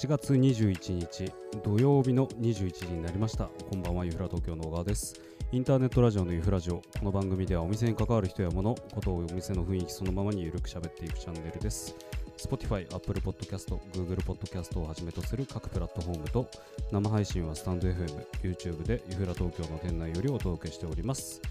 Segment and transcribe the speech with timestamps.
[0.00, 1.30] 8月21日
[1.62, 3.50] 土曜日の21時になりました。
[3.68, 5.20] こんばんはユフラ東京の小川です。
[5.52, 6.76] インターネットラジオのユフラジオ。
[6.76, 11.94] この番組ではお店に関わる人や物ことをお店の雰囲気そのままにゆるく喋っていくチャンネルです。
[12.38, 16.50] Spotify、Apple Podcast、Google Podcast をはじめとする各プラットフォームと
[16.90, 21.42] 生配信はスタンド FM、YouTube でユフラ東京の店内よりお届けしております。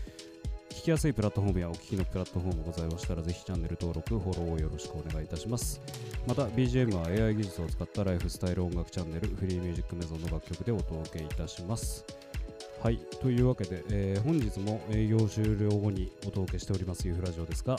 [0.90, 5.80] きやすいプラットフォームやお聞きのプラットフォームございましたらぜひチャンネル登録、フォローをよろしくお願いいたします。
[6.26, 12.04] また BGM は AI 技術を使ったライフスタイル音楽チャンネルフリーミュージックメゾンの楽曲でお届けいたします。
[12.82, 17.78] はいというわけで、えー本日も営業終了後にお届けしておりますユフラジオですが、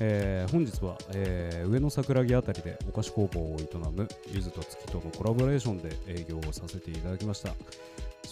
[0.00, 7.54] えー本日は、えー上野桜木あたりでお菓子工房を営むゆずと月とのコラボレーションで営業をさせていただきました。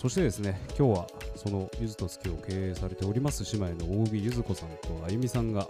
[0.04, 5.66] そしてですね今日はそのゆずと月を経営されております姉妹の大木ゆず子さんとあゆみさんが、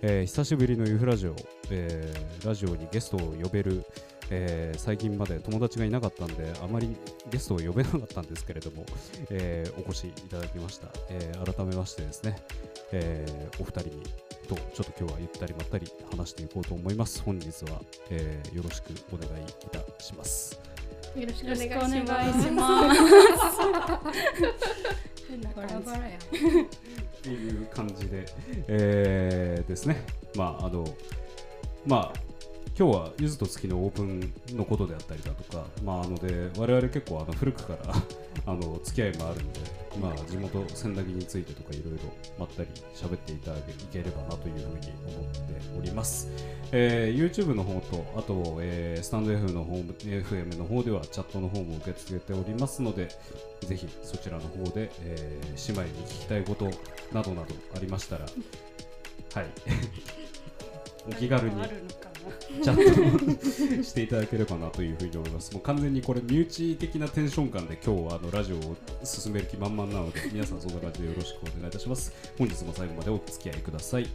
[0.00, 1.34] えー久しぶりのユフラジオ、
[1.72, 3.84] えーラジオにゲストを呼べる、
[4.30, 6.94] えー最近まで友達がいなかったんであまり
[7.32, 8.86] ゲストを呼べなかったんですけれども、
[9.30, 12.36] えーお越しいただきました、えー改めましてですね、
[12.92, 14.02] えーお二人に
[14.48, 17.20] とちょっと今日はゆったりまったり話していこうと思います。
[17.24, 17.80] 本日は、
[18.10, 20.73] えーよろしくお願いいたします。
[21.20, 21.58] よろしくお願い
[22.42, 22.98] します。
[25.28, 25.74] 変な感じ。
[25.74, 25.76] っ
[27.22, 28.24] ていう感じで、
[28.68, 30.04] えーですね、
[30.36, 30.84] まああの
[31.86, 32.18] まあ
[32.76, 37.94] 今日はゆずと月のオープンのことであったりだとか、まああので我々結構あの古くから
[38.46, 39.60] あの付き合いもあるんで、
[40.00, 45.40] まあ地元千駄木についてとかいろいろまったり喋っていただけいければなというふうに思って
[45.78, 46.28] おります。
[46.72, 53.08] えー YouTube の方とあと、えースタンド F の方も FM の方ではチャットの方も受け付けておりますので、
[53.60, 56.64] ぜひそちらの方で、えー姉妹に聞きたいこと
[57.12, 59.46] などなどありましたら、はい、
[61.08, 61.54] お気軽に。
[62.62, 65.52] チャットしていただければなというふうに思います。
[65.52, 72.12] もう完全にこれ身内的なテンション感で今日はあのラジオを進める気満々なので皆さんそんな感じでよろしくお願いいたします。
[72.38, 74.02] 本日も最後までお付き合いください。
[74.02, 74.12] はい、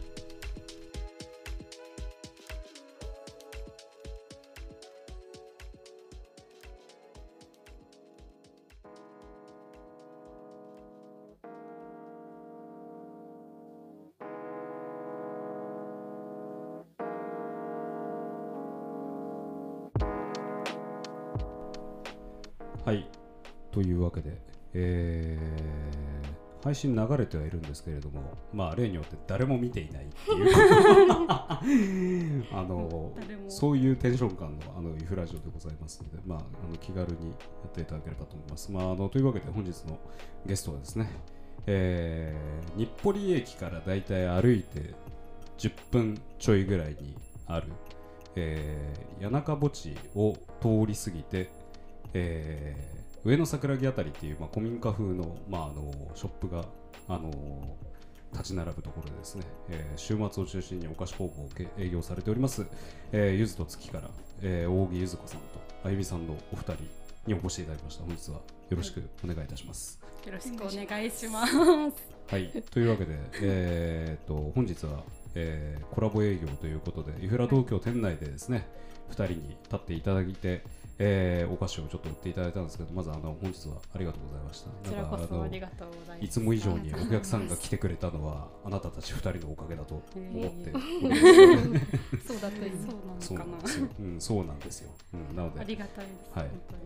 [26.62, 30.42] 配信流れてはいるんですけれども、まあ、例によって誰も見ていないってい
[32.40, 33.12] う あの
[33.48, 37.36] そういうテンション感のあのユフラジオでございますので、まあ、あの気軽にや
[37.68, 38.70] っていただければと思います。
[38.70, 39.98] まあ、あのというわけで本日の
[40.44, 41.10] ゲストはですね、
[41.66, 44.94] えー日暮里駅からだいたい歩いて
[45.58, 47.16] 10分ちょいぐらいに
[47.46, 47.66] ある、
[48.36, 51.50] えー谷中墓地を通り過ぎて、
[52.14, 56.64] えー上野桜木あたりっていう、まあ、古民家風の,、まあ、あのショップが、
[57.08, 57.76] あの
[58.32, 62.64] 立ち並ぶところでですね、えー週末を中心にお菓子工房をけ営業されております、
[63.12, 64.10] えーゆずと月から、
[64.42, 65.46] えー、大木ゆず子さんと
[65.84, 66.74] あゆみさんのお二人
[67.26, 68.42] にお越しいただきました本日はよ
[68.76, 70.00] ろしくお願いいたします。
[70.24, 71.54] よろしくお願いします。
[72.28, 75.02] はい、というわけで、えー、と本日は、
[75.34, 78.68] えーコラボ営業ということで、ユフラ東京店内でですね、
[79.10, 80.62] 2人に立っていただいて、
[81.02, 84.68] えーお菓子をちょっと売っていただいたんですけど、まずあの本日はありがとうございました。
[84.68, 86.24] こちらこなんかあのそありがとうございます。
[86.26, 92.28] いつも以上にお客さんが来てくれたのは、あなたたち2人のおかげだと思っております。
[92.28, 92.72] そうだといい。
[93.26, 93.56] そうなのかな。
[93.56, 93.88] そうなんですよ。
[93.98, 94.90] うん、そうなんですよ。
[95.14, 96.38] うん、なので、ありがたいです。
[96.38, 96.82] はい本当に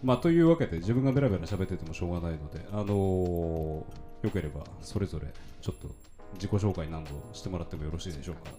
[0.00, 3.82] まあ、というわけで自分がベラベラ喋っててもしょうがないので、あのー
[4.22, 5.26] よければそれぞれ
[5.60, 5.88] ちょっと
[6.34, 8.50] 自己紹介などしてもらってもよろしいでしょうか？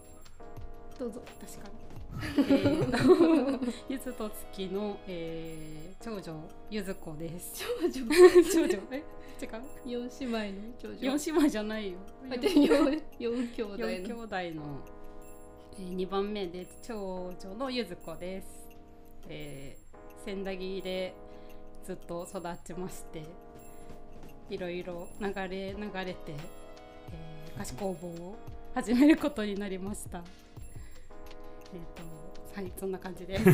[0.98, 1.22] どうぞ。
[1.40, 1.69] 確かに。
[2.36, 7.64] えーとゆずと月の、えー、長女ゆず子です。
[7.82, 8.06] 長女。
[8.52, 8.96] 長女え
[9.40, 9.46] 違
[9.96, 10.08] う？
[10.10, 10.96] 四姉妹の長女。
[11.16, 11.98] 四姉妹じゃないよ。
[12.30, 12.66] あで四
[13.18, 14.18] 四兄弟四兄の。
[14.20, 14.80] 弟の、
[15.78, 18.46] えー、2番目で長女のゆず子です、
[19.28, 21.14] えー、千駄木で
[21.84, 23.22] ずっと育ちまして
[24.50, 28.36] いろいろ流れ流れて、えー、菓子工房を
[28.74, 30.22] 始めることになりました
[31.72, 33.44] えっ、とはいそんな感じです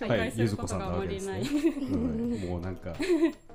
[0.00, 2.94] 紹介することがあまりない、うんもうなんか、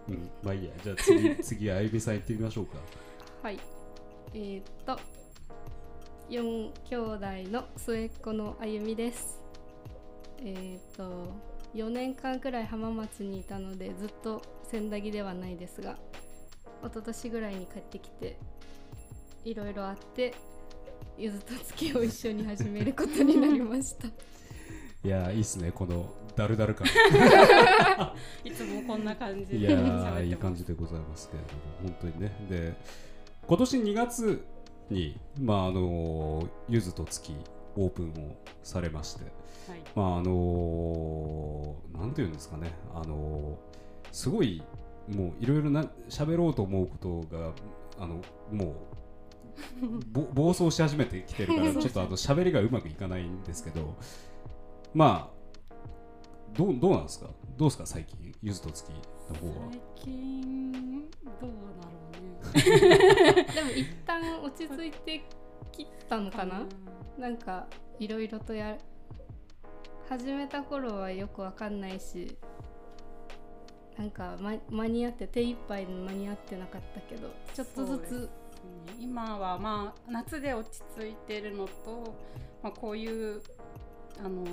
[0.08, 0.72] うん、まあいいや。
[0.84, 2.78] じゃあ次、次、あゆみさん行ってみましょうか。
[3.42, 3.60] はい。
[4.34, 5.00] えーっと
[6.30, 7.20] 四兄弟
[7.52, 9.40] の末っ子のあゆみです。
[10.40, 15.98] えーっと4年間くらい浜松にいたのでずっと千駄木ではないですが
[16.82, 18.38] 一昨年ぐらいに帰ってきて
[19.44, 20.34] いろいろあって
[21.18, 24.08] ゆずと月を一緒に始めることになりました。
[25.04, 26.88] いやいいっすねこのダルダル感。
[28.44, 32.48] いつもこんな感じいでや喋ってますーいい感じでございますけれども本当にね。
[32.50, 32.74] で
[33.48, 34.46] 今年2月
[34.90, 37.34] にまああのゆずと月
[37.78, 39.80] オープンをされましてはい。
[39.96, 42.74] まああのなんていうんですかね。
[42.94, 43.58] あの
[44.12, 44.62] すごい
[45.08, 47.54] もういろいろな喋ろうと思うことが
[48.00, 48.16] あの
[48.52, 48.74] もうぼ
[50.34, 53.96] 暴走し始めてきてるから ちょっとあの喋りがうまくいかないんですけど
[54.94, 55.36] まあ
[56.54, 57.30] どうどうなんですか？
[57.58, 57.86] どうですか？
[57.86, 58.96] 最近ゆずと月の
[59.36, 59.68] 方は。
[59.72, 61.10] 最近
[61.42, 62.00] どうだろ
[62.54, 63.44] うね。
[63.54, 65.26] でも一旦落ち着いて
[65.74, 66.62] きたのかな？
[66.62, 66.64] う
[67.20, 67.22] ん。
[67.22, 67.68] なんか
[68.00, 68.78] いろいろとや
[70.08, 72.38] 始めた頃はよくわかんないし
[73.98, 78.30] なんか、ま、間に合って手一杯で間に合ってなかったけどちょっとずそ
[78.86, 82.16] うですつ今はまあ夏で落ち着いてるのと、
[82.64, 83.42] まあ、こういう
[84.20, 84.46] あの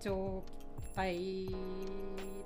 [0.00, 0.44] 状
[0.94, 1.48] 態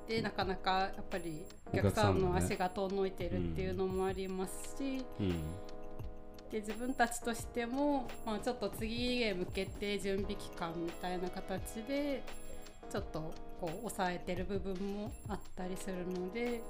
[0.07, 5.31] でなかなかやっぱりお客さんの足が遠のいてるっていうのもありますし、うん。
[6.51, 12.23] で自分たちとしても、まあ、ちょっと次へ向けて準備期間みたいな形で
[12.91, 16.61] ちょっとこう抑えてる部分もあったりするので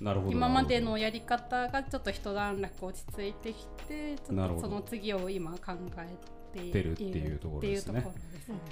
[0.00, 8.06] 今までのやり方がちょっと一段落落ち着いてきてその次を今考えていてるっていうところですね。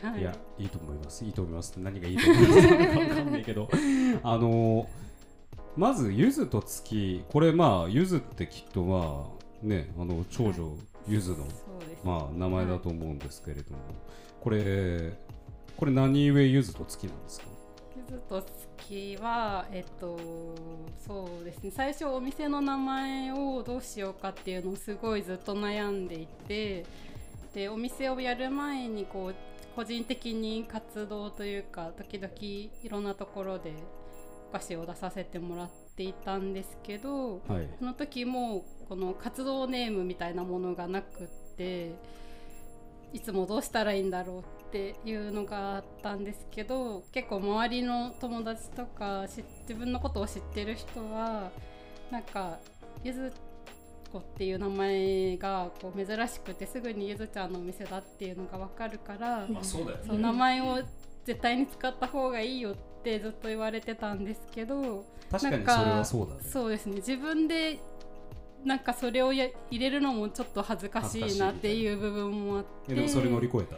[0.02, 0.18] いね。
[0.18, 0.20] い。
[0.20, 1.24] いやいいと思います。
[1.24, 1.74] いいと思います。
[1.78, 3.68] 何がいいと思いますか分かんないけど
[4.22, 4.86] あの
[5.76, 7.24] まずゆずと月。
[7.30, 9.26] これまあゆずってきっとま
[9.62, 10.76] あねあの長女
[11.08, 11.38] ゆずの
[12.04, 13.78] まあ名前だと思うんですけれども、
[14.42, 15.14] これ
[15.76, 17.46] これ何故ゆずと月なんですか？
[18.10, 20.18] ゆずと月はえっと
[21.06, 21.70] そうですね。
[21.70, 26.84] 最初お店の名前をどうしようかっていうのをすごいずっと悩んでいて
[27.54, 29.34] でお店をやる前にこう
[29.74, 33.72] 個人的に活動というか時々いろんなところで
[34.50, 37.68] お菓子を出させてもらっていたんですけどはい。
[37.78, 41.94] その時もこの活動ネームみたいなものがなくって
[43.14, 51.52] いつもどうしたらいいんだろうっていうのがあったんですけど結構周りの友達とかし自分のことを知ってる人は
[52.10, 52.58] なんか
[53.04, 53.32] ゆず
[54.12, 60.82] 子っていう名前がこう珍しくてすぐにゆずちゃんのお店だっていうのが分かるからまあそうだよその名前を
[61.24, 62.74] 絶対に使った方がいいよっ
[63.04, 65.04] てずっと言われてたんですけど。
[65.30, 67.80] 確かにそれはそうだねそうですね自分で
[68.64, 72.92] なんかそれをや入れるのもちょっと恥ずかしいなっていう部分もあって。
[72.92, 73.76] えでもそれ乗り越えた。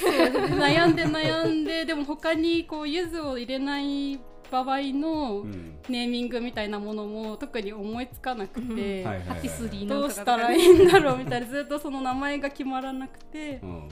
[0.00, 5.76] 悩んで悩んででも他にこう柚子を入れない場合のうん。
[5.88, 9.02] ネーミングみたいなものも特に思いつかなくて、
[9.88, 13.58] どうしたらいいんだろうみたいなずっとその名前が決まらなくて。
[13.62, 13.88] うん。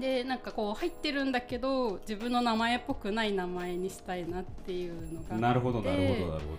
[0.00, 6.56] でなんかこう入ってるんだけど自分の名前っぽくない名前にしたいなっていうのがなるほどなるほどなるほ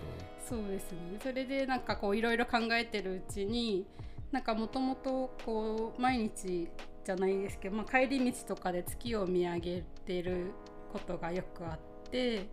[0.52, 0.98] そうですね。
[1.22, 3.86] それでなんかこういろいろ考えてるうちに
[4.30, 6.68] なんかもともとこう毎日
[7.04, 10.52] じゃないですけど、まあ、帰り道とかで月を見上げてる
[10.92, 11.78] ことがよくあっ
[12.10, 12.46] て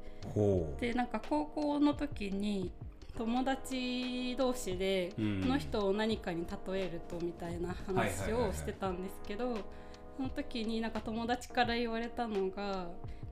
[0.79, 2.71] でなんか高校の時に
[3.17, 5.41] 友達同士でうん。
[5.41, 9.57] この人を何かに例えるとみたいな話をしてたんですけど
[10.15, 12.87] その時になんか友達から言われたのが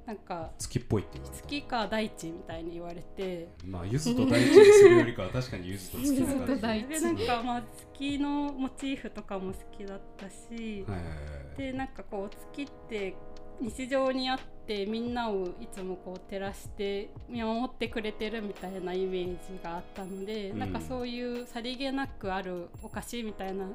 [0.08, 3.50] なんか月っぽいって言われた月か大地みたいに言われて。
[3.66, 6.88] まあゆずと大地にするよりかは確かにゆずと月柚な感じ子と大地。
[6.88, 11.12] でなんかまあ月のモチーフとかも好きだったし、はいはいは
[11.56, 11.58] い。
[11.58, 13.18] でなんかこう月って
[13.60, 20.60] 日常にあってみんなをいつもこう照らして見守ってくれてるみたいなイメージがあったので、うん。
[20.60, 23.66] なんかそういうさりげなくあるお菓子みたいな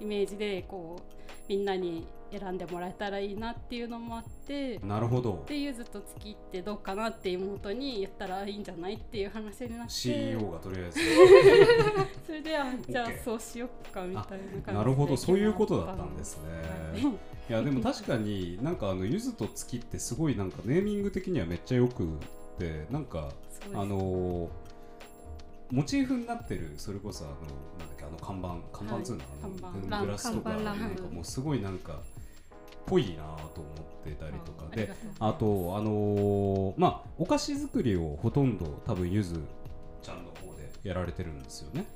[0.00, 4.78] イメージでこうみんなに選んでもらえたらいいなっていうのもあって。
[4.78, 5.44] なるほど。
[5.46, 9.92] でゆずと月ってどうかなって妹に言ったらいいんじゃないっていう話になって。
[9.92, 11.00] CEO がとりあえず。
[12.26, 15.16] それであじゃあそうしよっかみたいな感じでなるほど。
[15.16, 17.02] そういうことだったんですね。
[17.04, 22.08] はいいやでも確かになんかあのゆずと月ってすごいなんかネーミング的にはめっちゃよく
[22.58, 23.30] てなんか
[23.74, 24.48] あのー
[25.70, 30.00] モチーフになってるそれこそあのなんだっけあの看板看板つうの、あの看板。
[30.02, 32.00] グラスとかなんかもうすごいなんか
[32.84, 34.68] ぽいなと思ってたりとか。
[34.76, 39.40] であとあのーまあお菓子作りをほとんど多分ゆず
[40.02, 41.86] ちゃんの方でやられてるんですよね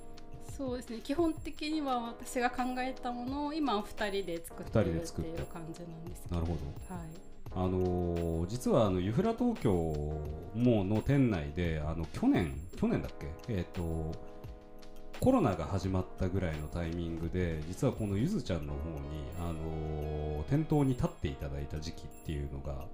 [0.57, 1.01] そうですね。
[1.03, 6.35] 基本的には私が考えたものを今お二人で作ってるっていう感じなんですけど。
[6.37, 6.57] なるほ
[6.89, 6.95] ど。
[6.95, 7.09] はい。
[7.55, 9.73] あのー実はあのユフラ東京
[10.55, 13.27] もの店内であの去年去年だっけ？
[13.49, 14.15] えっ、と
[15.21, 18.97] コロナが始まったぐらいのタイミングで実はこのゆずちゃんの方に、
[19.41, 22.87] あのー店頭に立っていただいた時期っていうのが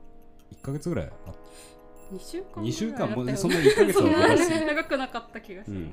[0.53, 1.35] 1ヶ月ぐらいあっ
[2.15, 5.93] 2週間2週間もぐらいそんな1ヶ月は 長くなかった気がします、うん、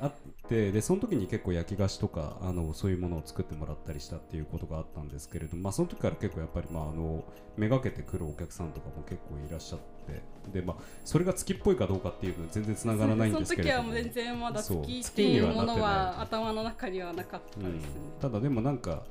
[0.00, 0.12] あっ
[0.48, 7.24] てでその時に結構焼き菓子とかあのそういうものを作ってもらったりしたっていうことがあったんですけれども、まあ、その時から結構やっぱり、まあ、あの
[7.56, 10.22] めがけてくるお客さんとかも結構いらっしゃって
[10.52, 19.02] で、まあ、それが月っぽいかどうかっていうのは全然つながらないんですけどその時は全然まだそう月っていうものは頭の中にはなかったですね、うん、ただでもなんか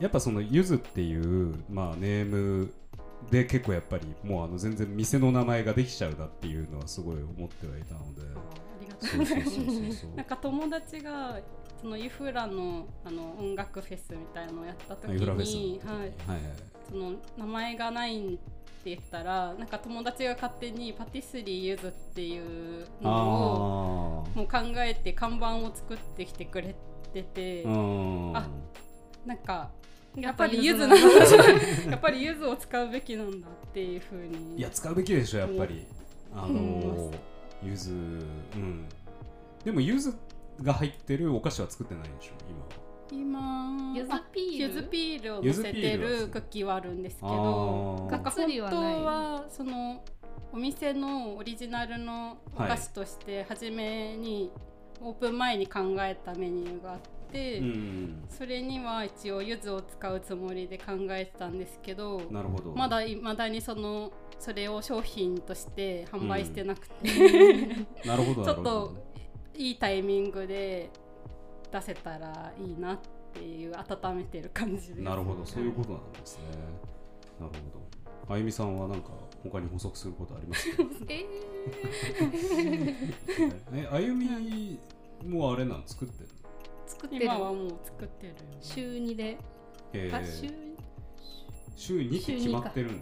[0.00, 2.72] やっぱそのゆずっていう、まあ、ネーム
[3.30, 8.22] で結構やっぱりもうあの全然店の名前ができちゃうなっていうのはすごい思ってはいたので
[10.16, 11.38] なんか友達が
[11.80, 16.12] そのユフラのあの音楽フェスみたいなのをやった時に、はい、はいはい。
[16.88, 18.38] その名前がないっ
[18.82, 26.74] て言ったらなんか友達が勝手にパティスリーゆずっていうのをあもう考えて看板を作ってきてくれ
[27.12, 28.48] てて、あ
[29.26, 29.70] なんか
[30.16, 34.56] やっぱりゆずななんんやっぱりゆずを使うべきなんだっていうふうに。
[34.56, 35.86] いや使うべきでしょやっぱり。
[36.34, 36.54] あのう
[37.10, 37.10] ん
[37.62, 37.92] ゆず。
[37.92, 37.94] う
[38.56, 38.86] ん。
[39.64, 40.14] でもゆず
[40.62, 42.32] が入ってるお菓子は作ってないでしょ？
[43.10, 44.56] 今ゆずピール。
[44.58, 48.10] ゆずピールをゆず乗せてるクッキーはあるんですけあどー。
[48.10, 50.04] なんかがっつり本当はないはその
[50.52, 54.50] お店のオリジナルのお菓子として初めに
[55.00, 56.98] オープン前に考えたメニューがあっ
[57.30, 58.24] て、今うん。
[58.28, 62.72] それには一応柚子を使うつもりで考えてたんですけどなるほど。
[62.74, 67.06] まだいまだにそのそれを商品として販売してなくて、
[68.06, 68.92] なるほどちょっと
[69.56, 70.90] いいタイミングで
[71.72, 72.98] 出せたらいいなっ
[73.32, 75.00] ていう温めてる感じです。
[75.02, 76.44] なるほどそういうことなんですね。
[77.40, 77.78] なるほ
[78.28, 78.34] ど。
[78.34, 79.08] あゆみさんはなんか
[79.42, 80.82] 他に補足することありますか？
[81.08, 81.24] え
[83.74, 84.78] えあゆみ
[85.26, 86.37] もあれなん作ってるの？
[86.88, 87.24] 作ってる。
[87.24, 89.38] 今はもう作ってるよ週2で、
[89.92, 90.50] えあ週
[91.76, 92.98] 週2って決まってるの？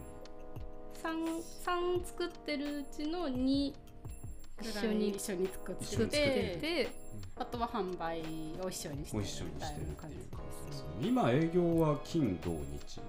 [1.02, 3.72] 三三作ってるうちの2
[4.62, 6.88] 一緒に一緒に作ってて
[7.36, 8.22] あとは販売
[8.64, 10.16] を一緒にしてをるみたいな感じ。
[11.08, 13.00] 今営業は金土日。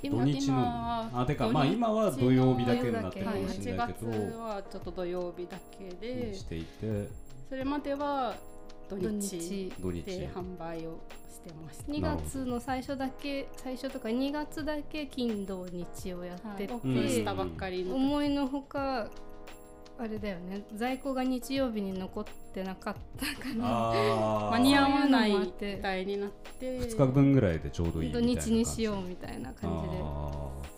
[0.00, 6.26] 今土日のあてかまあ今は土曜日だけになってるかはい、もしれ8ないけ月ど、はちょっと土曜日だけで。
[6.30, 7.08] にしていて。
[7.48, 8.36] それまでは
[8.88, 10.02] 土土日日土日。
[10.02, 17.96] で販売をしてました2月の最初だけ最初とか2月だけ金土日をやってて、はいオープンしたばっかりの時。
[17.96, 19.08] 思いのほか
[20.00, 20.64] あれだよね。
[20.76, 24.50] 在庫が日曜日に残ってなかったからあー。
[24.52, 26.78] 間に合わないみたいになって。
[26.78, 28.50] 2日分ぐらいでちょうどいいみた土いな感じ。
[28.50, 30.77] 日にしようみたいな感じで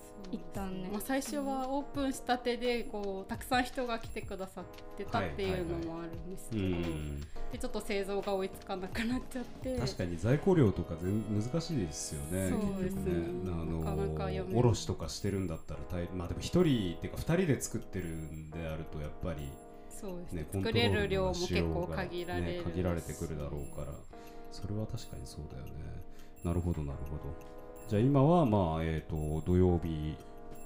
[0.71, 0.89] ね。
[0.93, 4.65] まあ、最初はオープンしたてでこうたくさん人が来てくださっ
[4.97, 6.63] てたっていうのもあるんですけど、
[7.53, 9.79] でちょっと製造が追いつかなくなっちゃって。
[9.79, 12.51] 確かに在庫量とか全難しいですよね。
[12.51, 13.05] そうですね。
[13.05, 19.49] 結局あのなかなか読め卸しとかしてるんだったら大まあでも一人っていうか二人で作ってるんであるとやっぱり
[19.89, 20.47] そうですね。
[20.53, 23.93] 作れる量も結構が限られる、ね、限られてくるだろうから
[24.53, 25.71] それは確かにそうだよね。
[26.43, 27.35] なるほどなるほど。
[27.89, 30.17] じゃあ今はまあえっ、と土曜日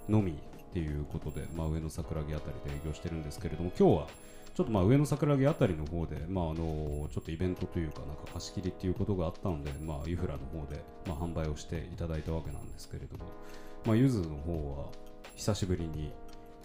[0.09, 0.35] のみっ
[0.73, 4.07] ていうことでまあ上野桜木あたりで営業してるんですけれども今日は
[4.55, 13.25] ちょっとまあ上野桜木あたりの方で、まあ、あのちょっとイベントというか、なんか貸し切りっていうことがあったので、まあ、ユフラの方で、まあ、販売をしていただいたわけなんですけれども、
[13.85, 14.93] まあ、ゆずの方は
[15.35, 16.13] 久しぶりに、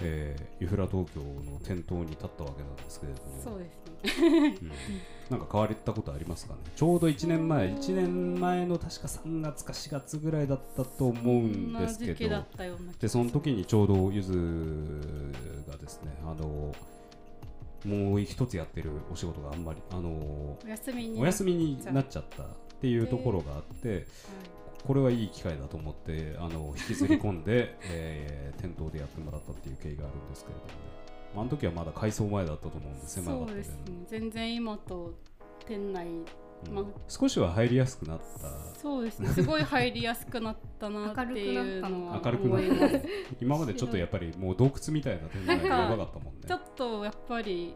[0.01, 3.88] えーユフラ東京の店頭に立ったわけなんですけれども、そうです
[5.29, 6.59] なんか変わったことありますかね？
[6.75, 12.43] ちょうど1年前、1年前の確か3月か4月ぐらいだったと思うんですけど。
[12.99, 14.33] でその時にちょうどゆず
[15.69, 16.73] がですねあの
[17.85, 22.47] もう一つやってるお仕事があんまりあのお休みにお休みになっちゃったっ
[22.81, 24.05] ていうところがあって
[24.85, 30.73] これはいい機会だと思ってあの引きずり込んで、 えー店頭でやってもらったっていう経緯があるんですけれどもね
[31.35, 33.75] あの時はまだ改装前だったと思うんで狭かったでそうですね
[34.07, 35.13] 全然今と
[35.67, 36.07] 店内
[36.67, 36.73] うん。
[36.73, 38.79] まあ少しは入りやすくなった。
[38.79, 39.29] そうですね。
[39.29, 43.07] すごい入りやすくなったなっていうのは明るくなった。
[43.39, 46.41] 今までちょっとやっぱりもう洞窟みたいな店内がやばかったもんね。
[46.47, 47.75] ちょっとやっぱり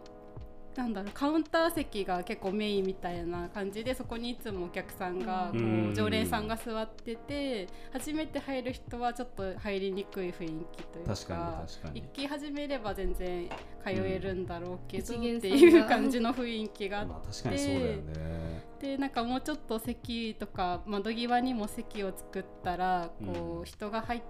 [0.75, 5.89] なんだろうカウンター席が結構メインみたいな感じでそこにいつもお客さんがこうん。
[5.91, 12.01] う常連さんが座ってて初めて入る人はちょっと入りにくい雰囲気というか確かに確かに。
[12.01, 15.37] 行き始めれば全然通えるんだろうけど、うん。
[15.37, 18.63] っていう感じの雰囲気があっまあ確かにそうだよね。
[18.79, 23.65] てなんかもうちょっと席とか窓際にも席を作ったらこう、うん。
[23.65, 24.21] 人が入っ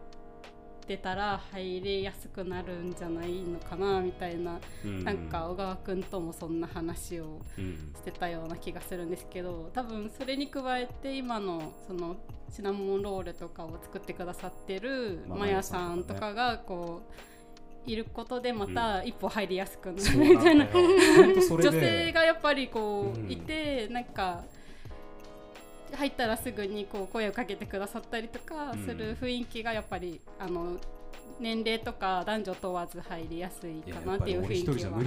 [0.84, 5.04] ってたら入りやすくなるんじゃないのかなみたいな、うん。
[5.04, 7.94] なんか小川くんともそんな話をうん。
[7.96, 12.18] してたような気がするんですけど多分それに加えて今のその
[12.50, 17.02] シナモンロールとかを作ってくださってるまあマヤさんとかがこ
[17.88, 20.68] ういることでまた一歩入りやすくなるみたいな。
[20.74, 21.72] 女で。
[21.80, 23.28] 性がやっぱりこうん。
[23.28, 24.44] ういてなんか
[25.96, 30.78] 入ったらすぐにこう声をかけてくださったりとかする雰囲気がやっぱりあの
[31.40, 35.00] 年齢とか男女問わず入りやすいかなっていう雰囲気は。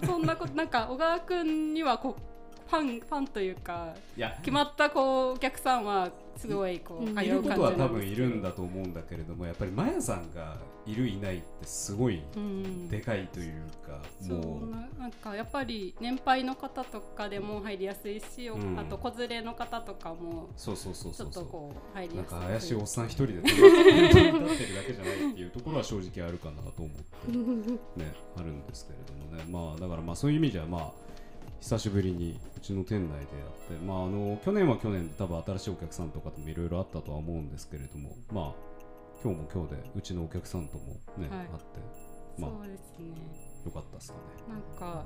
[0.06, 2.22] そんなことなんか小川君にはこう
[2.70, 3.94] ファンファンというか
[4.38, 7.16] 決まったこうお客さんはすごいこううん。
[7.16, 12.88] 通いうることは多分いるんだだと思うんだけれどもやっぱりマヤさんがいるいないってすごいうん。
[12.88, 13.52] でかいという
[13.86, 14.70] か、そうもう。
[14.70, 18.78] ななんかやっぱり年配の方とかでも入りやすいし、うん。
[18.78, 22.38] あと子連れの方とかもそうそうそうちょっとそうそうこう入りなんやすい。
[22.38, 24.48] か怪しいおっさん一人で立ってるだ
[24.86, 29.44] けじゃないっていうところは正直あるかなと思ってねあるんですけれどもね。
[29.50, 31.09] まあだからまあそういう意味じゃまあ
[31.60, 33.24] 久しぶりにうちの店内でや
[33.76, 38.70] ってまああの去年は去年で多分新しいお客さんとかともいろいろあったとは思うんですけれどもまあ
[39.22, 41.28] 今日も今日でうちのお客さんともね、はい。
[41.28, 41.80] 会って
[42.38, 43.50] まあそうですね。
[43.66, 44.20] よかったですかね。
[44.48, 45.04] なんか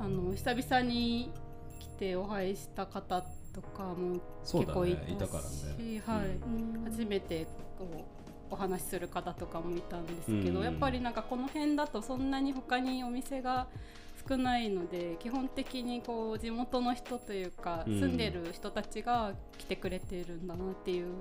[0.00, 1.30] あの久々に
[1.78, 3.22] 来てお会いした方
[3.54, 6.02] とかも結構いたねいたからね。
[6.04, 6.26] はい。
[6.26, 6.84] うん。
[6.84, 7.46] 初めて
[7.78, 8.04] こう
[8.50, 10.64] お話しする方とかもいたんですけど、うん。
[10.64, 13.68] やっぱりなんかこの辺だとそんなに他にお店が
[14.28, 18.00] 少ないので基本的にこう地元の人というか、うん。
[18.00, 21.14] 住んでる人たちが来てくれてるんだなっていう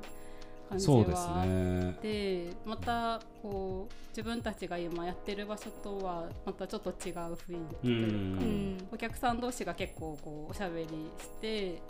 [0.70, 1.92] 感じはあね。
[1.92, 7.36] ってまたこう自分たちが今やってる場所とはまたちょっと違う雰囲
[7.70, 8.88] 気というか、うん。
[8.92, 10.88] お客さん同士が結構こうおしゃべり
[11.20, 11.82] して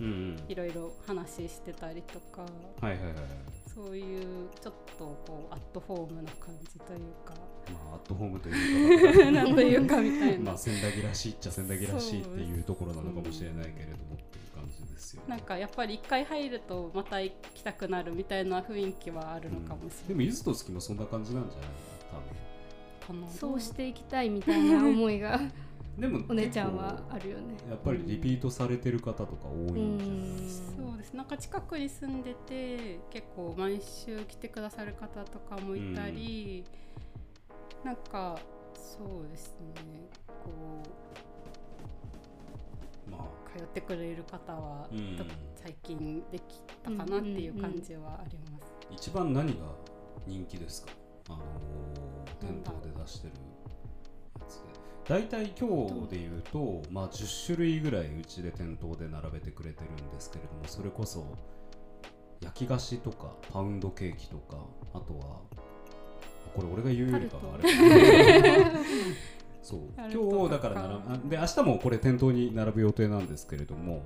[0.47, 2.43] いろいろ話してたりとか。
[2.81, 7.35] はいはいはいはいそういうちょっとこうアットホームな感じというか。
[7.71, 9.31] まあアットホームというか。
[9.31, 10.45] なんというかみたいな。
[10.45, 15.27] まあ千駄木らしいっちゃ千駄木らしいっていうところなのかもしれないけれどもっていう感じですよね。
[15.29, 21.69] なんかやっぱり一回入るとまた行きたくなるみたいな雰囲気はあるのかもしれない、でもゆずと月もそんな感じなんじゃない
[23.05, 23.59] かなそう。
[23.59, 25.33] していきたいみたいな思いが。
[25.33, 25.51] 多分
[25.97, 27.55] でもお姉ちゃんはあるよね。
[27.69, 30.13] やっぱりリピートされてる方とか多いんじゃな。
[30.13, 31.13] いですかそうです。
[31.15, 36.63] なんか近くに住んでて結構毎週来てくださる方とかもいたり、
[37.83, 38.37] なんか
[38.75, 40.07] そうですね
[40.43, 40.83] こ
[43.09, 43.21] まあ。
[43.55, 45.17] う通ってくれる方は、うん。
[45.17, 45.23] と
[45.55, 49.53] 最近できたかなっていう感じはあります、一番何が
[50.27, 50.91] 人気ですか？
[51.29, 51.41] あのー
[52.39, 53.33] 店頭で出してる
[55.07, 61.25] 大体今日で言うと、まあ、10種類ぐらいうちで店頭で並べてくれてるんですけれどもそれこそ
[62.41, 64.57] 焼き菓子とかパウンドケーキとか
[64.93, 65.41] あとは
[66.53, 68.73] これ俺が言うよりかはあタれ
[69.63, 69.79] そう。
[69.97, 73.95] 今日だからならあで明日もこれ店頭に並ぶ予定なんですけれども。
[73.95, 73.99] は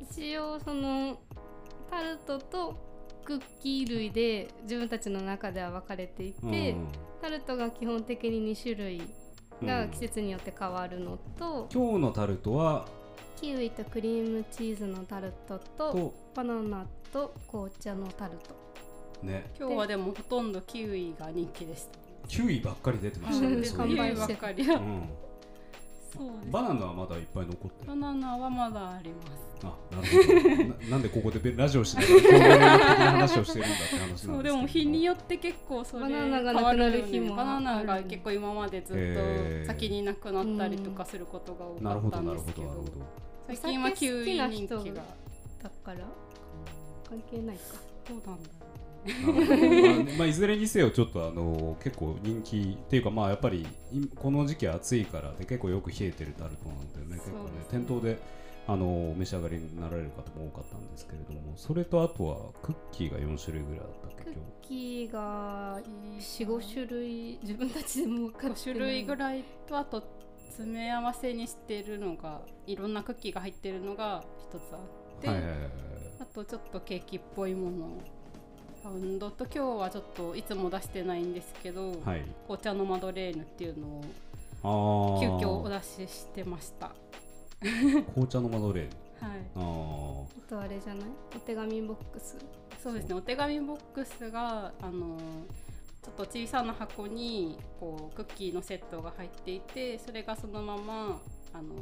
[0.00, 0.04] い。
[0.04, 1.18] 一応その
[1.90, 2.74] タルトと
[3.24, 6.88] クッキー類で自分たちの中では分かれていて、うん
[7.20, 9.02] タルトが基本的に2種類
[9.64, 12.86] が季節によって変わるのと、今日のタルトは？
[13.36, 19.26] キウイとクリームチーズのタルトととバナナと紅茶のタルト。
[19.26, 19.50] ね。
[19.58, 21.98] 今日はでもほとんどキウイが人気でした。
[22.28, 23.60] キウイばっかり出てましたうん。
[23.60, 24.64] ね完売ばっかり。
[24.64, 25.08] うん
[26.50, 27.88] バナナはまだいっぱい残ってる。
[27.88, 29.50] バナナはまだあります。
[29.62, 30.84] あなるほど。
[30.86, 34.34] な なんでここでべラジオしながら的な話をしてるんだって話なんですけど。
[34.34, 38.96] そうでも日によって結構それバナナが変わなくなる日もバナナがある結構今までずっ
[39.62, 42.32] と先になくなったりとかすることが多なるほかったど。
[42.32, 42.34] なん。
[42.36, 43.06] るほですけどどなるほど。
[43.48, 45.02] 最近はキウイ人気が。
[45.62, 45.96] だから
[47.08, 47.62] 関係ないか。
[48.08, 48.48] どうなんだ
[49.04, 57.20] まあまあいずれにせよちょっとあの結構人気っていうかまあやっぱりいこの時期暑いからで結構よく冷えてるタルトなんでね。
[57.20, 58.18] 結構ね店頭で
[58.66, 70.04] あのお召し上がりになられる方も多かったんですけれどもそれとあとはクッキーが4種類ぐらいだったっけクッ今キーがう45種類自分たちでも分かって5種類ぐいらいとあと
[70.50, 75.70] 詰め合わせにしてるのがいろんなクッキーが入ってるのが一つあって、日はいはいはいはい。
[76.20, 78.02] あとちょっとケーキっぽいもの
[78.82, 82.22] パウンドと今日はちょっといつも出してないんですけど、はい。
[82.46, 83.86] 紅茶のマドレーヌっていうの
[84.62, 86.92] を急遽お出ししてました。
[87.60, 88.90] 紅茶のマドレーヌ。
[89.28, 89.40] はい。
[89.54, 91.08] あとあれじゃない？
[91.36, 92.36] お手紙ボックス。
[92.82, 93.14] そうですね。
[93.14, 95.18] お手紙ボックスがあの
[96.02, 101.20] ちょっと小さな箱にこうクッキーのセットが入っていてそれがそのまま
[101.52, 101.74] あの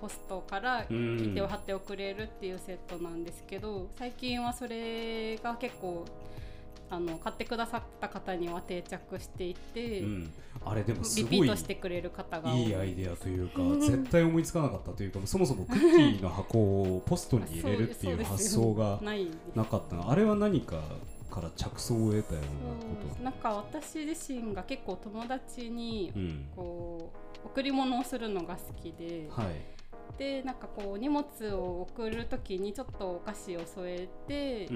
[0.00, 6.04] ポストからうん切手を貼って送れるっていうセットなんですけど最近はそれが結構
[6.90, 12.68] あの買ってくださった方には定着していて、うん、あれでもすリピートしてくれる方が多い。
[12.68, 19.00] いアイデアというか絶対思いつかなかったというかそもそもクッキーの箱をポストに入れるっていう発想が
[19.56, 20.10] なかったな。
[20.10, 20.82] あれは何か
[21.30, 26.44] から着想を得たようなこそうなんか私自身が結構友達にとうん。
[26.54, 29.46] こう贈り物をするのが好きで、はい。
[30.18, 31.24] でなんかこう荷物
[31.54, 34.68] を送る時にちょっとお菓子を添えて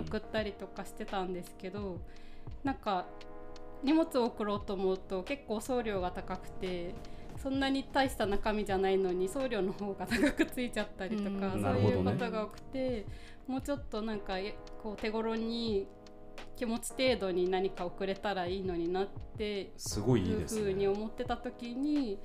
[0.00, 2.00] 送ったりとかしてたんですけど、
[2.64, 3.06] なんか
[3.82, 6.94] 荷物を送ろうと思うと結構送料が高くて
[7.42, 11.62] そんなに大した中身じゃないのに送料の方が高くついちゃったりとか、うん。
[11.62, 13.06] そういうことが多くて、
[13.46, 15.86] もうちょっとなんかえこう手頃に
[16.56, 22.18] 気持ち程度に何か送れたらいいのになってすごいいいいうですふうにね思ってた時に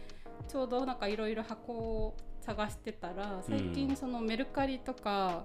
[0.48, 5.44] ちょうどなんかいろいろ箱を探してたら最近そのメルカリとか、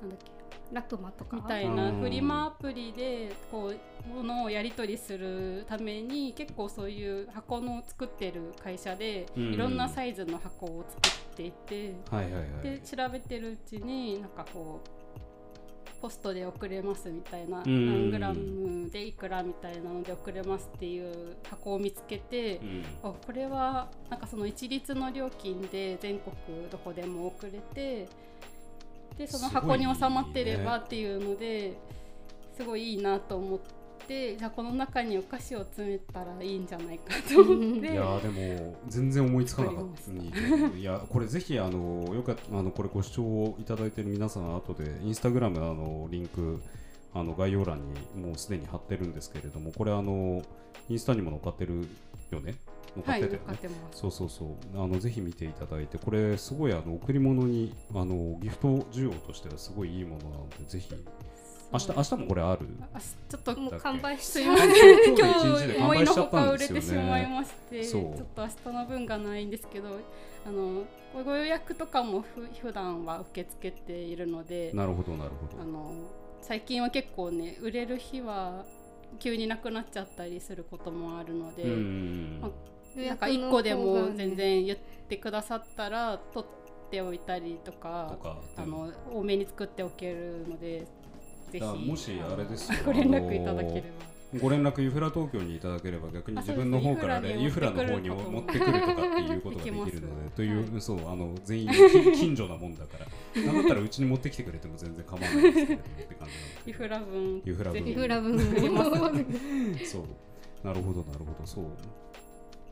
[0.00, 0.30] なんだっけ
[0.72, 1.36] ラクマとか？
[1.36, 2.00] みたいなうん。
[2.00, 9.54] フリマアプリでこう物をやり取りするために結構そういう箱の作ってる会社でうん。
[9.54, 11.94] いろんなサイズの箱を作っていて、
[12.62, 15.20] で調べてるうちになんかこう
[16.00, 17.86] ポストで送れますみたいな、うん。
[17.86, 22.84] 何グラムでいくらみたいなので送れますっていう箱を見つけて、うん。
[23.02, 26.34] あこれはなんかその一律の料金で全国
[26.70, 28.08] どこでも送れて
[29.16, 31.76] でその箱に収まってればっていうので
[32.56, 33.79] すごいいいなと思って
[34.10, 37.92] じゃあこの中にお菓子を詰めたらいいんじゃないかと思って。
[37.92, 40.80] いやーでも全然思いつかなかったに。
[40.80, 46.60] いやこれぜひあのよかったあのこれご視聴いただいてる皆さん後でインスタグラムのあのリンク
[47.14, 47.80] あの概要欄
[48.16, 50.42] にもうすでに貼ってるんですけれどもこれあの
[50.88, 51.86] インスタにも載っかってる
[52.32, 52.56] よね？
[52.94, 54.00] 載っかはいってたよね、分かってます。
[54.00, 54.82] そうそうそう。
[54.82, 60.92] あのぜひ見ていただいてこれすごいあの贈り物にあのギフト需要としてはすごいいいものなのでぜひ
[61.72, 62.66] 明日明日もこれある？
[62.92, 69.88] あちょっともう完売しすてまいますせん今日思いのほか売れてしまいましてちょっと明日の分がないんですけど
[70.46, 70.84] あの
[71.24, 75.62] ご予約とかもふ普段は受け付けているのでなるほどなるほど。
[75.62, 75.92] あの
[76.42, 78.64] 最近は結構ね売れる日は
[79.18, 82.52] 急になくなっちゃったりすることもあるので、うんま予
[82.96, 84.78] なんか約の1個で方も全然言っ
[85.08, 90.86] てくださったら取っておいたりとかとかあの多めに作っておけるので
[91.50, 91.64] ぜひ。
[91.64, 94.10] もしあれですよ ご連絡いただければ。
[94.38, 102.98] ご連絡ユフラ東京にいただければ逆にあ自分の方からねユユフフラの方ラに持にってくることかっていうことができるのでという、はそうあの全員き近所なもんだか
[103.34, 106.34] らなん だったらうちに持ってきてくれても全然構わないですけれどもって感じ
[106.70, 107.42] ユフラ分。
[107.44, 107.82] ユフラ分。
[107.82, 108.38] ぜひイフラ分。
[109.84, 110.02] そう。
[110.64, 111.46] なるほどなるほど。
[111.46, 111.64] そう。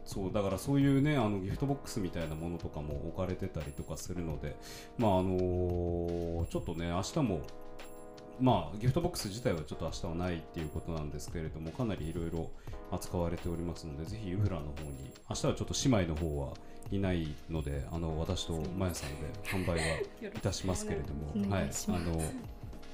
[0.05, 4.57] そうだからそういうねあのギフトボックスみたいなものとかも置かれてたりとかするので
[4.97, 7.43] まああのーちょっとね明日も
[8.41, 12.51] まあギフトボックス自体はちょっと明日はないっていうことなんですけれどもかなりいろいろ
[12.91, 16.55] 扱われておりますのでぜひユフラの方に明日はちょっと姉妹の方は
[16.91, 19.85] いないのであの私とマヤさんで販売は
[20.23, 22.23] いたしますけれども はい、あの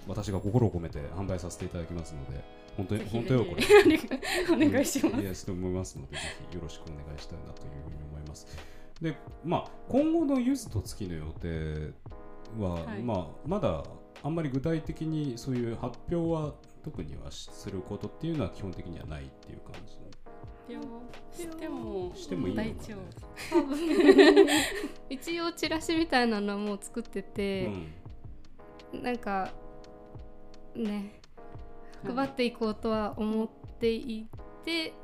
[0.09, 2.43] 私が心を込めて販売させていただきますので
[2.77, 3.63] 本当に本当よこれ
[4.69, 5.23] お願いします。
[5.23, 8.47] いやして思いますのでぜひよろしくお願いしたいなというふうに思います。
[9.01, 11.93] でまあ今後のゆずと月の予定
[12.59, 13.03] は、はい。
[13.03, 13.85] まあまだ
[14.25, 19.99] あんまり具体的にそういう発表は特にはしすることっていうのは基本的にはないっていう感じ。
[21.31, 22.75] してもしてもいいのかね。
[22.81, 22.97] 大丈
[23.51, 23.79] 多分。
[25.11, 27.71] 一応チラシみたいなのはもう作ってて、
[28.95, 29.51] なんか
[30.75, 31.21] ね
[32.03, 34.27] 夫配っていこうとは思ってい
[34.65, 34.95] て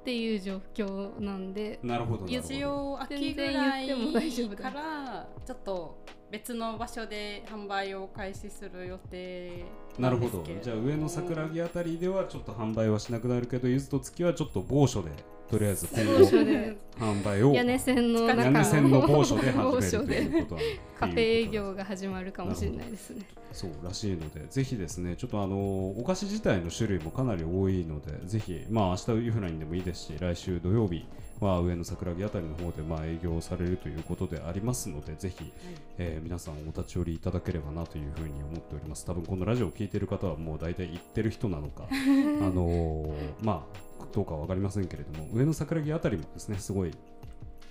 [0.00, 1.80] っていう状況なんで。
[1.82, 9.64] うん、なるほどなるほ一ど応秋ぐらい全然言っても大丈夫だからちょっと別の場所で販売を開始する予定
[9.98, 15.10] なるほどんですけれもじゃあ上の桜木あたりではちょっと販売はしなくなるけどゆずと月はちょっと某所で
[15.50, 16.76] とりあえず今後で。
[17.00, 20.60] 販売を屋根線の屋屋根線の某所で某始めるということは
[21.00, 22.30] カフェ営業が始まる。
[22.30, 23.26] かもしれないですね。
[23.52, 31.04] そうらしいので、ぜひですね、ちょっとあのお菓子自体の種類もかなり多いので、ぜひ、まあ明日ユフラにでもいいですし、来週土曜日
[31.40, 35.52] は上の桜木あたりの方でまあ営業されるということでありますので、ぜひ、
[35.98, 39.04] えー皆さんお立ち寄りいただければなというふうに思っております。
[39.06, 46.92] 多分このラジオを聞いている方はもう大体行ってる人なのか、 あのーまあどうかわかりませんけれども、上の桜木あたりもですね、すごい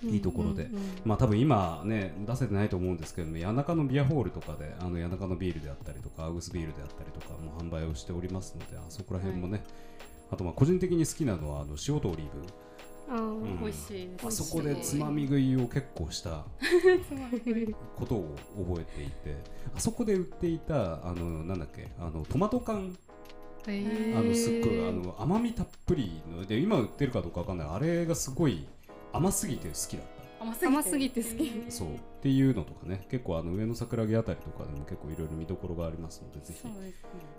[0.04, 9.62] いいところでうんうんうんまあ多分今ね出せてないと思うんですけども谷中のビアホールとかであの谷中のビールであったりとかアウグスビールであったりとかも販売をしておりますのであそこら辺もね、
[10.30, 12.46] あとまあ個人的に好きなのはあの塩とオリーブ
[13.60, 16.44] 美味しいあそこでつまみ食いを結構した
[17.96, 19.36] ことを覚えていて
[19.74, 22.96] あそこで売っていたあのなんだっけあのトマト缶。
[23.66, 23.70] あ
[24.22, 27.68] のすっごいあの甘みたっぷりので今売ってるかどうかわかんない。
[27.68, 28.66] あれがすごい
[29.12, 30.06] 甘すぎて好きだっ
[30.38, 30.44] た。
[30.44, 31.70] 甘す甘すぎて好き。
[31.70, 31.88] そう。
[31.94, 33.06] っていうのとかね。
[33.10, 36.92] 結構あの上の桜木あたりとかでも結構いろいろ見どころがありますのでぜひね。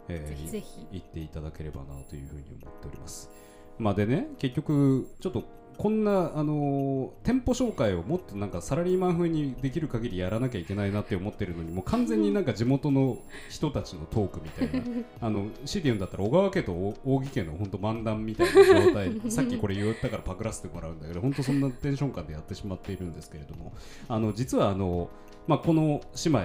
[0.09, 3.31] えーぜひ行っていただければなというふうに思っております。
[3.79, 5.43] まあでね結局ちょっと
[5.77, 13.17] こんなあのー店舗紹介をもっとなんかサラリーマン風にできる限りやらなきゃいけないなって思ってるのにもう完全になんか地元の
[13.49, 14.85] 人たちのトークみたいな
[15.21, 23.73] あの C で言うんだったら小川家と大扇家の本当漫談みたいな状態さっきこれ言ったからパクらせてもらうんだけど本当そんなテンション感でやってしまっているんですけれども
[24.07, 25.09] あの実はあの、
[25.47, 26.39] まあ、この姉妹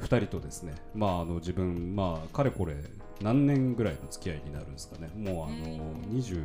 [0.00, 2.74] 2人とですね、まあ、あの自分、まあ、かれこれ
[3.22, 5.08] 何年ぐらいの付き合いになるんですかね。
[5.16, 6.44] もうあの20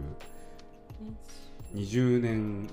[1.74, 2.68] 20年。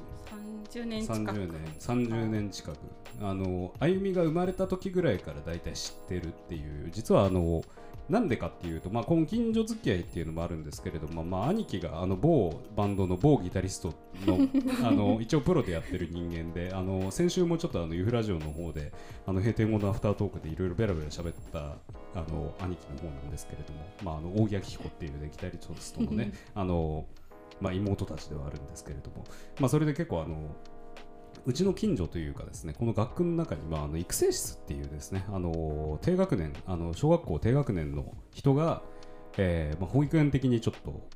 [0.72, 1.30] 30年近く。
[1.32, 1.62] 30年。
[1.78, 2.76] 30年近く。
[3.20, 6.90] あのあゆみが生まれた時ぐらいから大体知ってるっていう。
[6.92, 7.62] 実はあの
[8.08, 13.92] なんでかっていうと、まあ、この近所付き合いっていうのもあるんですけれども、まあ、兄貴があの某バンドの某ギタリスト
[14.26, 14.38] の
[14.86, 18.92] あの一応プロでやってる人間であの先週もちょっとあのユフラジオの方で
[19.26, 21.76] あの閉店後のアフタートークでいろいろベラベラ喋った
[22.14, 27.04] あの兄貴の方なんですけれども、まあ、あの大木明彦っていうねギタリストのね あの、
[27.60, 29.24] まあ、妹たちではあるんですけれども、
[29.60, 30.36] まあ、それで結構あの
[31.46, 38.82] うちの近所というかですねこの学区の中に、まあ、あの育成室っていうですねあの低学年あの小学校低学年の人が、
[39.38, 41.08] えーまあ、保育園的にちょっと、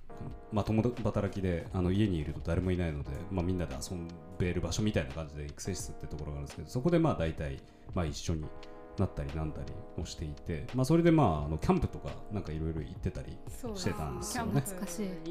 [0.52, 3.96] まあ、共働きであの家にいると誰もいないので、まあ、みんなで遊
[4.38, 7.60] べる場所みたいな感じで育成室ってところがあるんですけどそこでまあ大体、
[7.94, 8.44] まあ、一緒に
[8.98, 13.38] なったりなんだりをしていて、まあ、それでまああのキャンプとかなんかいろいろ行ってたり
[13.74, 14.62] してたんですよね。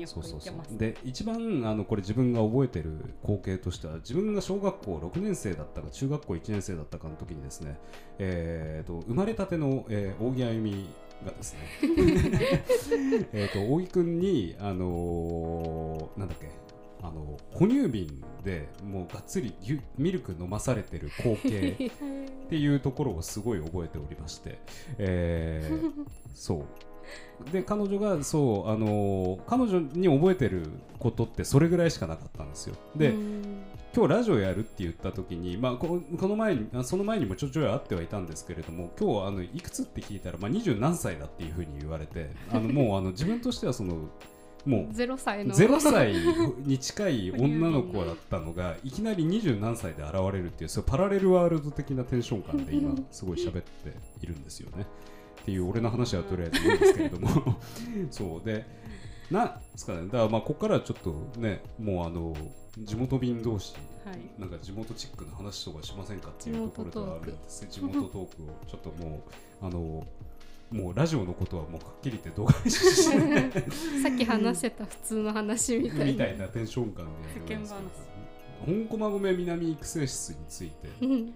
[0.06, 0.78] そうそうそう。
[0.78, 7.80] で一番あのこれ自分が覚えてる光景としては自分が小学校6年生だったか中学校1年生だったかの時にですね、
[8.18, 10.88] えー、と生まれたての、えー、大木あゆみ
[11.26, 11.60] がですね
[13.34, 16.61] えーと大木くんに、あのーなんだっけ
[17.04, 21.90] あの哺乳瓶でもうがっつり牛ミルク飲まされてる光景
[22.46, 24.60] っていうところをすごい覚えておりまして、
[24.98, 25.92] えー
[26.34, 26.66] そう。
[27.52, 30.64] で彼女がそうあのー彼女に覚えてる
[31.00, 32.76] ことってそれぐらいしかなかったんですよ。
[32.96, 33.42] で、うん。
[33.94, 43.98] 今日ラジオやるって言った時に、まあ、ここの前にあその前にもちょちょい会ってはいたんですけれども今日あのいくつって聞いたら、まあ、20何歳だっていうふうに言われてあのもうあの自分としてはその
[44.66, 45.56] もうゼロ歳の。
[45.56, 46.14] 0歳
[46.66, 54.86] に近い女の子だったのがいきなり20何歳で現れるっていうそうパラレルワールド的なテンション感で今すごい喋っているんですよね。
[55.42, 57.58] っていう俺の話はとりあえずいいんですけれども。
[58.12, 58.66] そうで
[59.32, 60.06] なんですかね。
[60.06, 62.36] だからまあここからはちょっとねもうあの
[62.78, 63.74] 地元便同士
[64.06, 64.40] はい。
[64.40, 68.28] なんか地元チックな話とかしませんかっていうところではあるんです地元トークを
[68.68, 69.24] ちょっとも
[69.62, 70.06] うあの
[70.72, 76.06] もうラジオのことはもうはっきり言って度外視してさっき話してた普通の話みたいな。
[76.06, 76.48] みたいな。
[76.48, 77.92] テンション感でやるんですけど
[78.66, 81.34] 本駒込南育成室についてうん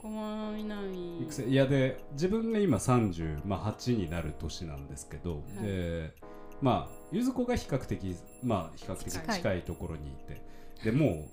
[0.00, 6.14] 小駒南育成いやで自分が今38、まあ、8になる年なんですけど、いで
[6.60, 10.40] まあゆず子が比較的まあ比較的近い近いところにいて
[10.84, 11.28] でも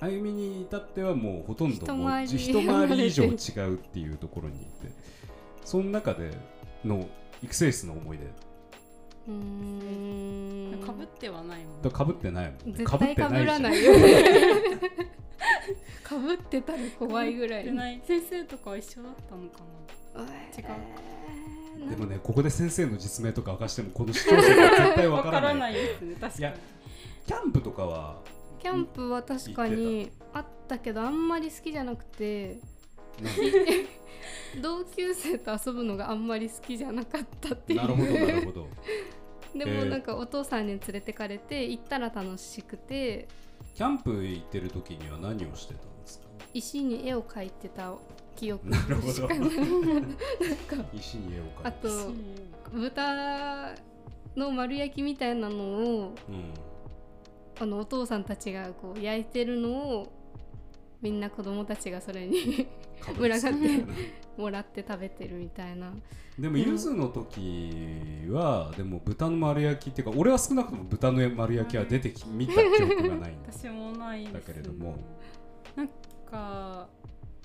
[0.00, 3.28] うあゆみに至ってはもうほとんどもう一回り一回り以上違
[3.70, 4.70] うっていうところにいて
[5.64, 5.84] その。
[5.84, 6.30] 中で
[6.84, 7.08] の
[7.42, 8.24] 育成室の思い出。
[8.24, 10.84] うーん。
[10.84, 12.78] かぶってはないもんとかぶってないもんね。
[12.78, 13.92] 絶対かぶらないじよ。
[16.02, 17.64] かぶってたら怖いぐらい。
[17.64, 18.00] でない。
[18.04, 19.58] 先生とかは一緒だったのか
[20.14, 25.74] 違うゃんでもねここで先生の実名とか明かしてもこの視聴者が絶対なわわかないかららない。
[25.74, 26.54] ですね確かいや
[27.26, 28.20] キャンプとかは
[28.60, 32.60] キャンプは確かにあったけどあんまり好きじゃなくて
[34.62, 37.80] 同級生と遊ぶのがあんまり好きじゃなかったっていう。
[37.80, 38.68] なるほどなるほど。
[39.54, 39.78] でえー。
[39.84, 43.28] もなんかお父さんに連れてかれて行ったら楽しくて。
[43.74, 46.26] キャンプ行ってる時には何をしてたんですか？
[46.52, 47.94] 石に絵を描いてた
[48.36, 48.68] 記憶。
[48.68, 49.28] なるほど。
[49.28, 49.38] ない
[50.94, 51.68] 石に絵を描いて。
[51.68, 51.88] あと
[52.72, 53.74] 豚
[54.36, 56.44] の丸焼きみたいなのをうん。
[57.60, 60.12] あのお父さんたちがこう焼いてるのを
[61.02, 62.68] みんな子供たちがそれに
[63.00, 63.84] かぶりつくみたいな
[64.38, 65.92] もらって食べてるみたいな。
[66.38, 74.96] でもゆずの時はでも豚の丸焼きっていうか俺は少なくとも豚の丸焼きは出てき見た記憶がないんだ私もないです、ね、だけれども
[75.76, 75.88] なん
[76.30, 76.88] か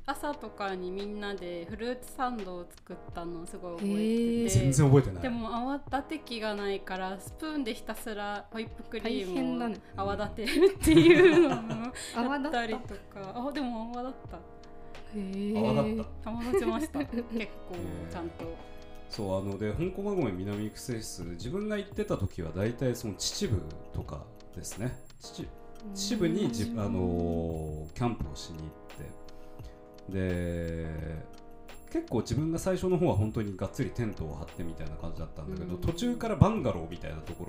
[0.10, 5.24] 朝とかにみんなでフルーツサンドを作ったのをすごい覚えてて、全然覚えてない。
[5.24, 12.64] でも泡立て器がないからスプーンでひたすらホイップクリ大ームを泡立てるっていうのも 泡だった。
[12.64, 13.34] やったりとか。
[13.36, 14.38] あでも泡だった。
[15.14, 16.30] へ泡だった。
[16.30, 17.00] 泡立ちました。
[17.04, 18.12] 結構ー。
[18.12, 18.46] ちゃんと。
[19.10, 23.62] そうあので香港馬込南育成室自分が行ってた時は大体その秩父
[23.94, 24.98] とかですね。
[25.20, 25.50] 秩
[25.94, 28.68] 秩父にじ、あのーキャンプをしに行っ
[28.98, 29.17] て
[30.10, 30.88] で
[31.92, 35.82] 結構自分が最初の方は本当にがっつりテントを張ってみたいな感じだったんだけど、うん。
[35.82, 37.46] 途中からバンガローみたいなとこ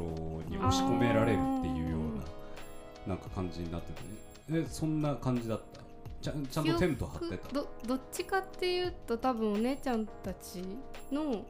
[0.47, 4.65] ろに押し込められるっていうようななんか感じになっててね。
[4.65, 5.81] えそんな感じだった？
[6.21, 7.53] ちゃんちゃんとテント張ってた？
[7.53, 10.63] どどっちかっていうと多分お姉ちゃんたち
[11.13, 11.45] の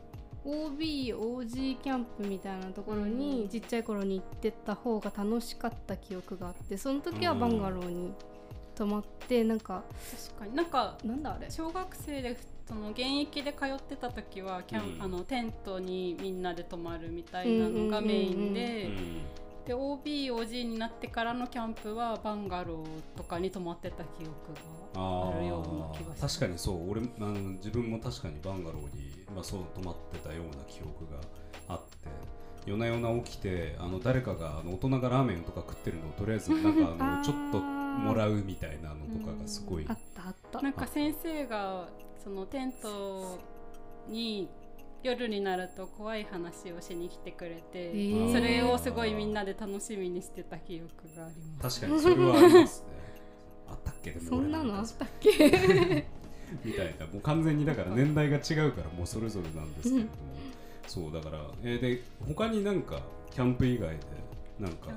[0.44, 3.49] OBOG キャンプみたいなところに、うん。
[3.49, 8.12] ちっちゃい頃に行ってた方が楽しかった記憶があってその時はバンガローに
[8.79, 9.83] 泊まってなんか
[10.31, 10.55] 確かに。
[10.55, 11.51] なんかなんだあれ？
[11.51, 12.37] 小学生で
[12.67, 15.03] その現役で通ってた時はキャン、うん。
[15.03, 19.21] あのテントにみんなで泊まるみたいなのがメインで、うん。
[19.67, 24.55] で OBOG になってからのキャンプはバンガローとかに泊まってた記憶
[24.95, 26.38] があるような気がします。
[26.38, 26.91] 確かにそう。
[26.91, 31.21] 俺あの自分も確かにバンガローに、まあ、そう泊まってたような記憶が
[31.69, 32.09] あって
[32.64, 39.87] 夜な夜な起きてあの誰かがあの大人がラーメンとか食ってるのをとりあえずなんかあのちょっともらうみたいなのとかがすごい。
[39.88, 40.61] あったあった。
[40.62, 41.88] なんか先生が
[42.22, 43.38] そのテント
[44.08, 44.48] に
[45.02, 48.32] 夜になると怖い話をしに来てくれて、ー。
[48.32, 51.80] それをすごいみんなで楽しみにしてた記憶があります。
[51.80, 52.87] 確かにそれはありますね。
[53.68, 54.11] あったっけ？
[54.12, 56.08] でもそんなのあったっけ？
[56.64, 57.06] みたいな。
[57.06, 60.12] もう完全にだから年代が違うからもうそれぞれなんですけれども。
[60.87, 63.96] そうだから、えーで他になんかキャンプ以外で
[64.61, 64.88] なんか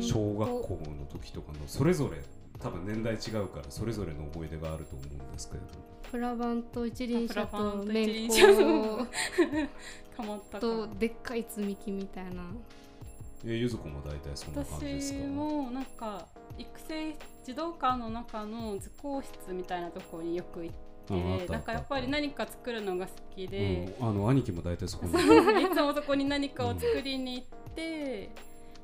[0.00, 2.18] 小学校の時とかのそれぞれ
[2.60, 5.92] 多分年代違うからそれぞれの思い出があると思うんですけれども。
[6.10, 7.46] プラバンと一輪車。
[7.46, 7.58] とか
[10.22, 12.42] まったかとでっかい積み木みたいな。
[13.44, 16.26] えーゆずこも大体そんな感じです私かもなんか
[16.58, 20.74] 育成児童館の中の図工室みたいなところによく行っ
[21.08, 25.12] てなんかやっぱり何か作るのが好きで、うん、あの兄貴も大体そこに。
[25.64, 28.30] いつもそこに何かを作りに行って、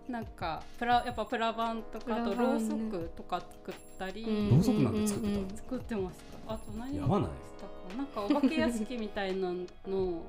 [0.09, 4.51] なんかプラやっぱプラバンとかあとろうそくとか作ったり、うん。
[4.51, 5.31] ろうそくなんて作ってた？
[5.31, 5.35] のうん。
[5.35, 6.16] うんうん作ってまし
[6.47, 6.55] た。
[6.55, 7.29] あと何やばない。
[7.29, 8.03] したかな。
[8.05, 9.53] んかお化け屋敷みたいな
[9.87, 10.23] の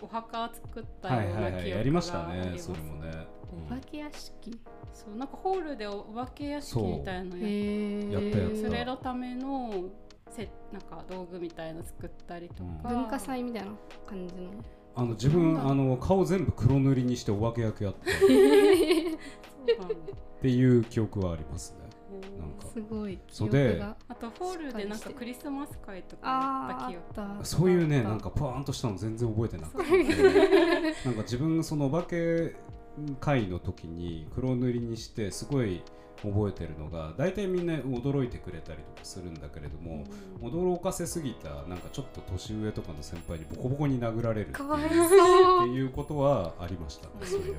[0.00, 3.26] お墓作ったはいようはいはいやな記憶りましたがありますねそれもね、
[3.68, 4.60] お化け屋敷？
[4.92, 5.16] そう。
[5.16, 8.38] なんかホールでお化け屋敷みたいなのやった。
[8.38, 9.84] やったそれのための
[10.30, 13.72] せなんか道具みたいの作ったりとか、文化祭みたいな
[14.06, 14.50] 感じの？
[14.96, 18.10] あの自分あの顔全部黒塗りにしてお化け役やって。
[20.38, 21.84] っていう記憶はありますね。
[22.38, 22.66] なんか。
[22.66, 23.96] すごい記そうで憶が。
[24.08, 26.90] あとホールでなんかクリスマス会とか
[27.42, 31.04] そういうねなんかパーンとしたの全然覚えてなくて。
[31.04, 32.54] なんか自分そのお化け
[33.20, 35.82] 会の時に黒塗りにしてすごい
[36.22, 40.04] 覚えてるのが大体みんな驚いてくれたりとかするんだけれども、
[40.40, 47.08] 驚かせすぎたなんかちょっと年上とかの先輩にボコボコに殴られるっていうかわいってそういうことはありました。
[47.08, 47.52] ね そういえ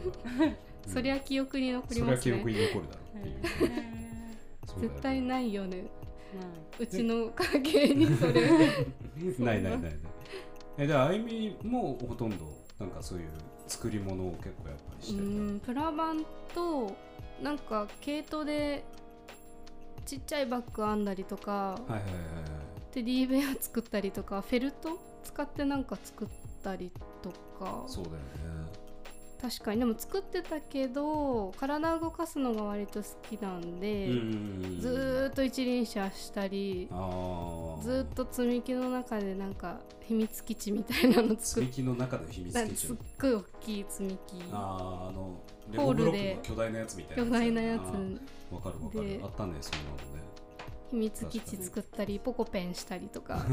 [0.87, 0.91] ば。
[0.91, 3.35] そりゃ記憶に残りそれは記ますね憶に残るだろうっていう。
[3.45, 3.95] そうだよね
[4.81, 5.77] 絶対ないよね。
[5.77, 5.85] な
[6.79, 8.41] うちの家系にそれ。
[9.39, 9.91] ないないないない。
[10.77, 12.37] えじゃああゆみもほとんど
[12.79, 13.29] なんかそういう
[13.67, 15.23] 作り物を結構やっぱりうしてた。
[15.23, 16.91] んプラバンと
[17.41, 18.83] なんか毛糸で
[20.05, 22.05] ちっちゃいバッグ編んだりとかはいはいはいはい。
[22.91, 26.27] テディベア作ったりとかフェルト使ってなんか作っ
[26.63, 28.19] たりとかそうだよね。
[29.41, 29.79] 確かに。
[29.79, 36.87] でも作ってたけど体を動かすのが割と好きなんで、うんずーっと一輪車したり。
[36.89, 42.99] ずーっと積み木の中でなんか秘密基地みたいなの作っ積み木の中で秘密なんかすっ基地。
[43.21, 44.43] ごい大きい積み木。
[44.51, 44.57] あ
[45.05, 47.81] ああのレゴブロッルでクの巨大なやつみたいな巨大なやつ。
[48.53, 49.07] わかるわかる。
[49.09, 50.25] であったねそんなのね。
[50.91, 53.43] 秘密基地作ったりポコペンしたりとか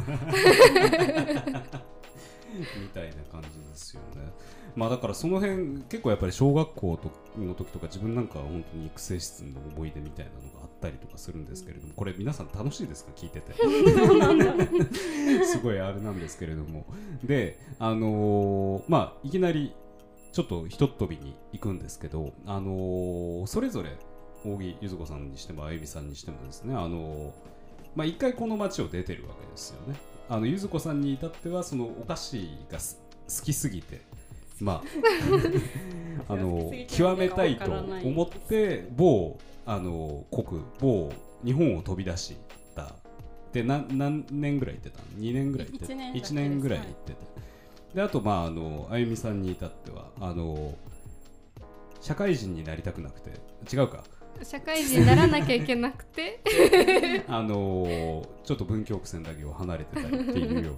[2.80, 4.30] みたいな感じですよね。
[4.76, 7.10] まあだからその辺結構やっぱり小学校と
[7.40, 13.12] の時とか自分なんかは本当に育成室の思い出みたいなのがあったりとかするんですけれどもこれ皆さん楽しいですか？
[13.14, 13.52] 聞いてて。
[15.44, 16.86] すごいあれなんですけれども。
[17.24, 19.74] であのーまあいきなり
[20.32, 23.90] ちょっとひとっ飛びに行くんですけどあのーそれぞれ
[24.44, 27.32] 扇ゆず子さんにしてもあゆみさんにしてもですねあのー
[27.94, 29.96] まあ一回この街を出てるわけですよね。
[30.28, 34.00] あのゆず子さんに至ってはそのお菓子がす好きすぎて
[34.60, 34.82] まあ
[36.32, 41.10] あの極めたいと思って某あの国某
[41.44, 42.36] 日本を飛び出し
[42.74, 42.94] た。
[43.52, 45.92] で何何年ぐらい行ってたの？2年ぐらい行ってた。
[45.92, 46.32] 一年だけです。
[46.32, 47.18] 一年ぐらい行ってて、
[47.94, 50.74] であとまああのあゆみさんに至ってはあの
[52.00, 53.30] 社会人になりたくなくて。
[53.72, 54.02] 違うか
[54.44, 56.40] 社会人にならなきゃいけなくて。
[57.28, 60.72] あのーちょっと文京区線だけを離れてたりっていうよ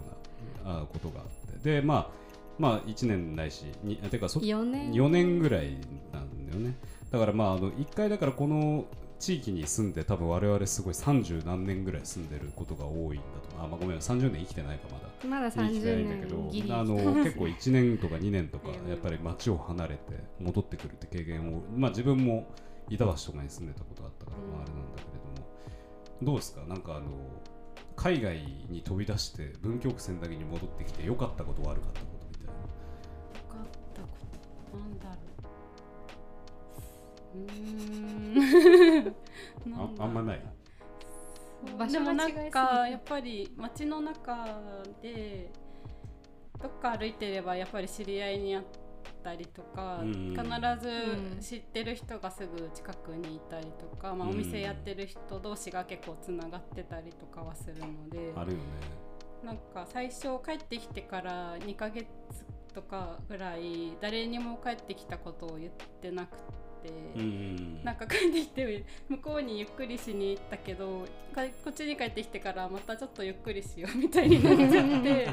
[0.65, 1.27] うなあことがあっ
[1.63, 1.79] て。
[1.81, 2.25] でまあ
[2.59, 4.93] まあ1年ないしにてかそ4年。
[4.93, 5.73] 4年ぐらい
[6.13, 6.77] なんだよね。
[7.11, 8.85] だからまああの1回だからこの
[9.19, 13.23] 地域に住んで多分我々すごい30何年ぐらい住んでることが多いんだ
[13.57, 13.65] と。
[13.65, 15.05] あ、まあ、ごめん30年生きてないかまだ。
[15.27, 18.91] まだ生きてない30んだけど年ギリあの結構1年とか2年とか うん。
[18.91, 20.01] やっぱり町を離れて
[20.39, 22.47] 戻ってくるって経験をまあ自分も
[22.91, 25.49] 板橋とかに住んでたことがあったから、まあ、あれなんだけれども。
[26.23, 26.63] どうですか？
[26.67, 27.07] なんかあの
[27.97, 32.53] 海外に飛び出して文京区線だけに戻ってきて良かったこと悪かったことみたいな。
[32.53, 34.09] 良かったこ
[34.73, 35.13] となんだろ
[37.35, 37.39] う。
[37.39, 37.51] うー
[38.31, 38.35] ん
[39.71, 40.43] なんだああんまない？
[41.79, 44.61] 場でもなんかやっぱり街の中
[45.01, 45.51] で
[46.63, 48.65] どっか歩いてればやっぱり知り合いに会っ
[49.23, 51.39] たりとか、うん必うん。
[51.41, 54.35] ず知ってる人がすぐ近くにいたりとか、まあ、うん。
[54.35, 58.65] お店やってる人同士が結構つながってたりとかはするので、あるよね。
[59.45, 62.07] なんか最初帰ってきてから2ヶ月
[62.75, 66.64] とかぐらい誰にも帰ってきたことを言ってなくて。
[66.89, 75.29] うんうんなんか帰ってきて向こうにゆっくりしに行ったけどかこっちに帰ってきてからまたちょっとゆっくりしようみたいになっちゃって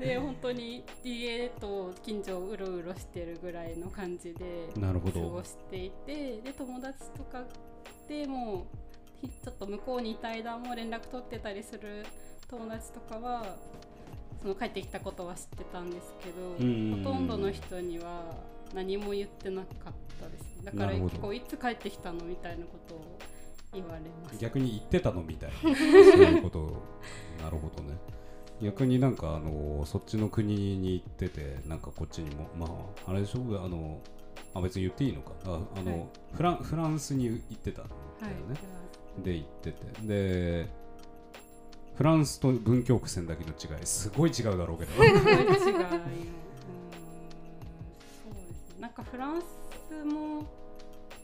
[0.00, 4.44] で本当に家と近所をうろうろしてるぐらいの感じで
[5.20, 7.44] 過ごしていてで友達とか
[8.08, 8.66] でも
[9.20, 12.04] ひちょっと向こうにいた間も連絡取ってたりする
[12.48, 13.56] 友達とかは
[14.40, 18.22] その帰ってきたことは知ってたんですけど、ほとんどの人には
[18.74, 21.10] 何も言ってなかったですだからなるほど。
[21.10, 23.18] 結構いつ帰ってきたのみたいなことを
[23.72, 24.36] 言われます。
[24.38, 26.82] 逆に言ってたのみたいなそういうこと。
[27.42, 27.96] なるほどね。
[28.60, 32.66] 逆になんかあのそっちの国に行っててなんかこっちにもま
[33.06, 33.40] ああれでしょ？
[33.62, 34.00] あの
[34.54, 35.32] あ別に言っていいのか。
[35.44, 36.08] ああの、はい。
[36.34, 38.56] フランフランスに行ってたんだはいよね、
[39.22, 39.78] で行ってて。
[40.02, 40.68] で
[41.96, 44.92] フランスと文京区線だけの違いすごい違うだろうけど。
[44.92, 45.16] すごい違い。
[45.16, 45.22] うん。
[45.22, 45.66] そうです
[48.74, 48.80] ね。
[48.80, 49.44] なんかフランス
[50.04, 50.44] も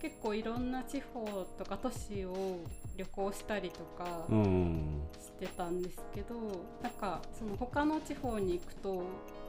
[0.00, 2.58] 結構いろんな地方とか都市を
[2.96, 6.34] 旅行したりとかうんしてたんですけど、
[6.82, 9.04] なんかその他の地方に行くと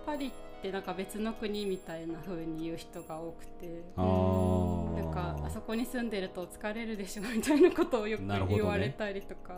[0.05, 9.55] パリってなんか別の国みたいな風に言う人が多くてなんかあそこに住んでると疲れるでしょみたいなことをよく言われたりとか、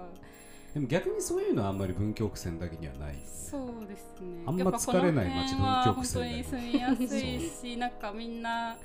[0.74, 4.43] でも逆にそういうのはあんまり文京区線だけにはないそうですね。
[4.45, 8.78] あんま疲れない街文京区線だよね本当に住みやすいしなんかみんな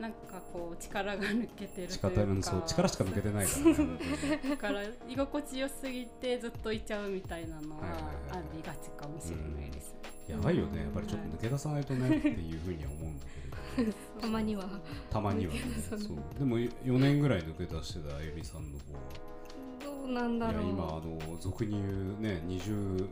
[0.00, 2.10] なんかこう力が抜けてるというか。
[2.10, 3.88] 力うんそう力しか抜けてないからね。
[4.50, 7.10] だから居心地よすぎてずっといちゃう。
[7.10, 7.82] みたいなのは
[8.30, 9.94] ありがちかもしれないです、
[10.28, 12.58] やばいよねやっぱりちょっと抜け出さないとねっていう。
[12.60, 12.72] ふう。
[12.72, 13.08] には思う。
[13.10, 13.26] んだ
[13.76, 14.64] けれどたまには
[15.10, 16.00] たまにはねそう。
[16.38, 19.00] でも4年ぐらい抜け出してたあゆみさんの方は
[20.04, 20.12] どう。
[20.12, 20.70] なんだいやろう。
[20.70, 22.20] 今あの俗に言う。
[22.20, 23.08] ね26ん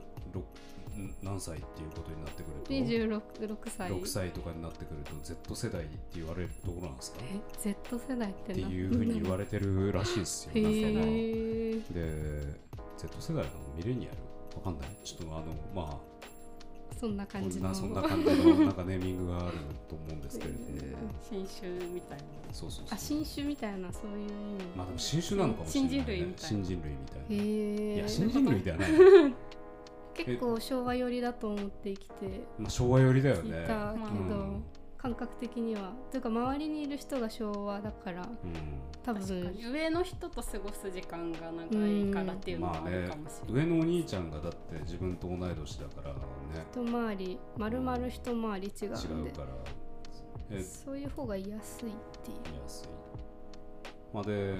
[1.22, 3.20] 何歳っていうことになってくると？26
[3.55, 3.91] 6歳。
[3.91, 7.18] 6歳とかになってくると Z 世代って言われるところなんですか？
[7.22, 10.53] え？Z 世代ってってないうふうに言われてるらしいですよ。
[10.59, 12.61] へなんかまあえで
[12.99, 14.16] Z 世代なのミレニアル
[14.57, 14.88] わかんない。
[15.05, 15.99] ちょっとあのまあ
[16.99, 17.74] そんな感じの。
[17.74, 19.57] そんな感じのなんかネーミングがある
[19.88, 20.66] と思うんですけれども、
[21.22, 22.24] 新種みたいな。
[22.53, 22.95] そうそうそう。
[22.95, 24.28] あ新種みたいなそういう。
[24.28, 26.49] 意味まあでも新種なのかもしれない、ね、新人類みたいな。
[26.49, 27.36] 新人類みたいな、へ
[27.93, 28.91] えいや新人類ではない、
[30.14, 32.14] 結構昭和寄りだと思って生きて
[32.58, 34.64] まあ、昭和寄りだよいねたけど、うん。
[34.98, 38.28] 感覚的にはというか周りにいる人が昭和だからうん。
[39.02, 39.66] 多分に。
[39.66, 46.20] 上の人と過ごす時間が長いからっていうのはあるかもしれない、上のお兄ちゃんがだって自分と同い年だからね。
[46.70, 49.30] 一回り丸々一回り違違うんで。
[49.30, 49.48] うから。
[50.52, 51.92] えそういう方が居やすいっ
[52.22, 52.61] ていう。
[52.62, 52.88] 安い。
[54.12, 54.54] まあで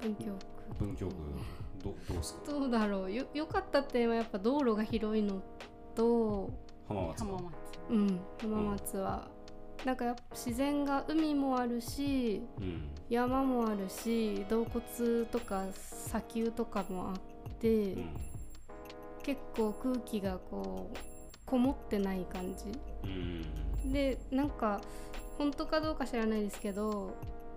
[0.00, 0.32] 文京
[0.78, 1.14] 文京区
[2.08, 3.12] どどうですか区どうだろう。
[3.12, 5.42] よよかった点はやっぱ道路が広いの
[5.94, 6.50] と
[6.86, 7.44] 浜松浜松。
[7.90, 9.28] うん浜松は、
[9.84, 12.88] なんかやっぱ自然が海もあるしうん。
[13.08, 14.66] 山もあるし洞
[14.98, 18.16] 窟とか砂丘とかもあって、うん。
[19.22, 20.98] 結構空気がこう
[21.46, 22.78] こもってない感じ。
[23.04, 23.92] うん。
[23.92, 24.80] でなんか
[25.38, 27.14] 本当かどうか知らないですけど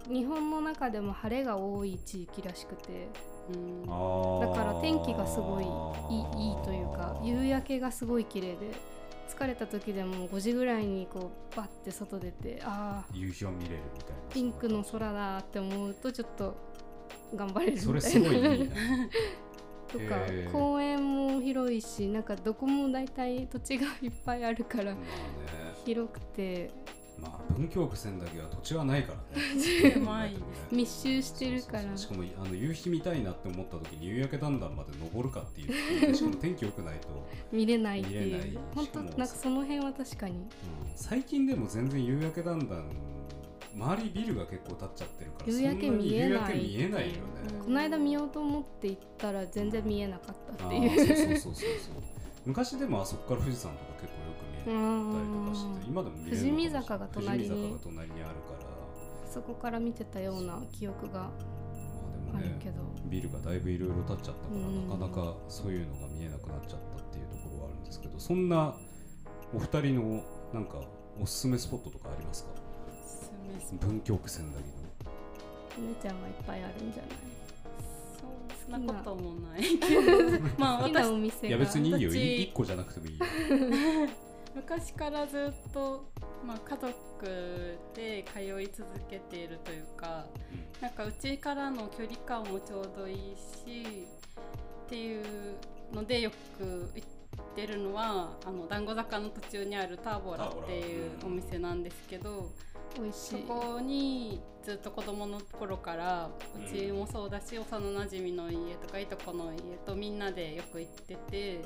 [0.08, 3.10] 日本の中でも晴れが多い地域らしくて
[3.50, 3.86] うん。
[3.86, 8.72] だから天気がすごいいいというか夕焼けがすごい綺麗で
[9.30, 14.16] 疲れた時でも5時ぐらいにこうバッて外出てああ夕日を見れるみたいな。
[14.34, 16.56] ピンクの空だって思うとちょっと
[17.36, 18.02] 頑張れるみたいな。
[18.02, 18.76] それすごいいいな
[19.92, 20.06] とか
[20.54, 24.96] 公園も広いしなんかどこも大体土地がいっぱいあるから
[25.84, 26.72] 広くて
[27.22, 29.46] まあ文京区線だけは土地はないからね。
[29.94, 30.42] 狭いです。
[30.72, 31.96] 密集してるから。
[31.96, 36.08] しかもあの夕日見たいなって思った時に夕焼けだんだんまで登るかっていう。
[36.08, 37.08] でしかも天気良くないと、
[37.52, 38.50] 見れないってい見れない。
[38.50, 40.36] う本当なんかその辺は確かに。
[40.36, 40.48] うん。
[40.96, 42.86] 最近でも全然夕焼けだんだん
[43.76, 46.58] 周りビルが結構建っちゃってるから夕焼け見えない。
[46.58, 47.22] 見えないよね、
[47.60, 47.66] うん。
[47.66, 50.98] この間見ようと思って行ったら全然見えなかったあっていう。
[50.98, 51.60] そうそうそうそ
[51.92, 52.22] う。
[52.46, 54.21] 昔でもあそこから富士山とか結構
[54.66, 57.50] よく見えたりとかして今でも見れる富士見坂が隣に。
[57.50, 58.72] 富士見坂が隣にあるから。
[59.32, 61.30] そこから見てたような記憶が
[62.34, 64.90] まあるけど、ビルがだいぶいろいろ建っちゃったから、うん。
[64.90, 68.76] なかなかそういうのが見えなくなっちゃったっていうところはあるんですけどそんな
[69.54, 70.82] お二人のなんか
[71.22, 72.50] おすすめスポットとかありますか？
[73.80, 74.72] 文京区千駄木の。
[75.78, 77.12] お姉ちゃんはいっぱいあるんじゃない？
[78.70, 79.96] そんなこともないけ
[80.38, 83.26] どまあ私お店がいや別にいいよ一個じゃなくてもいいよ
[84.56, 86.06] 昔からずっと、
[86.46, 90.26] まあ、家族で通い続けているというか
[90.82, 94.08] なんかうちからの距離感もちょうどいいし
[94.86, 95.26] っていう
[95.94, 102.52] のでよく行ってるのはあの団子坂の途中にあるターボラっていうお店なんですけど
[102.98, 103.30] 美味しい。
[103.32, 111.62] そこにずっと子供の頃からうちもそうだし幼なじみの家とかいとこの家とみんなでよく行ってて。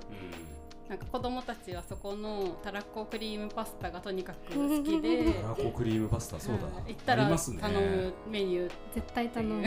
[0.90, 5.34] なんか子供たちはそこのたらこクリームパスタがとにかく好きで。
[5.42, 7.60] たらこクリームパスタそうだ、はい行ったらありますね。
[7.60, 9.56] 頼むメニュー絶対頼む。
[9.56, 9.66] うん。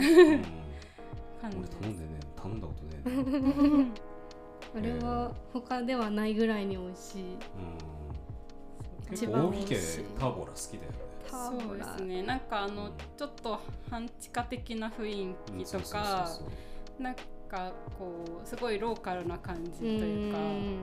[1.41, 3.91] 感俺じ頼んでね頼んだことね
[4.75, 7.23] あれは他ではないぐらいに美味しい。
[7.23, 7.37] うん。
[9.09, 9.79] 結一番構大木家
[10.19, 10.97] ターボラ好きだよね。
[11.29, 12.23] そうですね。
[12.23, 13.59] なんかあの、うんちょっと
[13.89, 16.29] 半地下的な雰囲うん気とか
[16.97, 17.15] なん
[17.49, 20.77] かこうすごいローカルな感じうというか、ん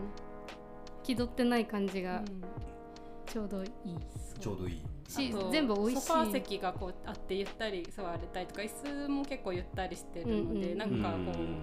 [1.06, 2.42] 気取ってない感じがうん。
[3.32, 3.70] ちょうどいい。
[4.40, 4.82] ちょうどいい。
[5.08, 6.00] しあと全部美味しい。
[6.00, 11.00] ソファー席がこうあってゆったり座れたりとか椅子も結構ゆったりしてるので、うんうん。
[11.02, 11.62] なんかこうん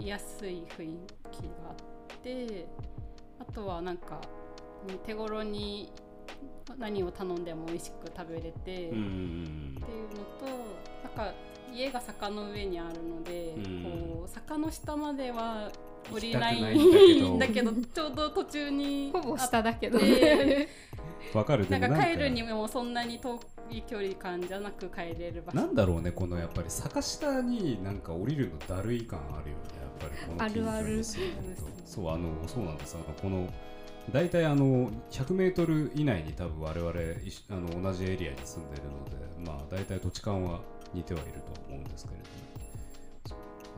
[0.00, 0.96] 居やすい雰囲
[1.30, 2.66] 気があって
[3.38, 4.20] あとはなんか
[4.88, 5.92] ね手頃に
[6.78, 9.00] 何を頼んでも美味しく食べれて、っていうの
[10.40, 10.46] と
[11.04, 11.34] なんか
[11.72, 13.82] 家が坂の上にあるので、うん。
[14.18, 15.70] こう坂の下までは
[16.10, 17.34] 降りないないんだけど。
[17.34, 19.98] んだけどちょうど途中にほぼ下だけど。
[21.34, 23.40] わかるでもなんか帰るにもそんなに遠
[23.70, 25.58] い距離感じゃなく帰れる場所。
[25.58, 31.02] なんだろうねこのやっぱり坂下になんか降りるのだるい感あるよねやっぱりこのあるある。
[31.04, 33.48] そうあのそうなんですあのこの
[34.12, 36.92] 大体あの 100m 以内に多分我々
[37.50, 40.60] あの同じエリアに住んでるのでまあ大体土地勘は
[40.92, 42.32] 似てはいるとは思うんですけれども。
[42.58, 42.71] そう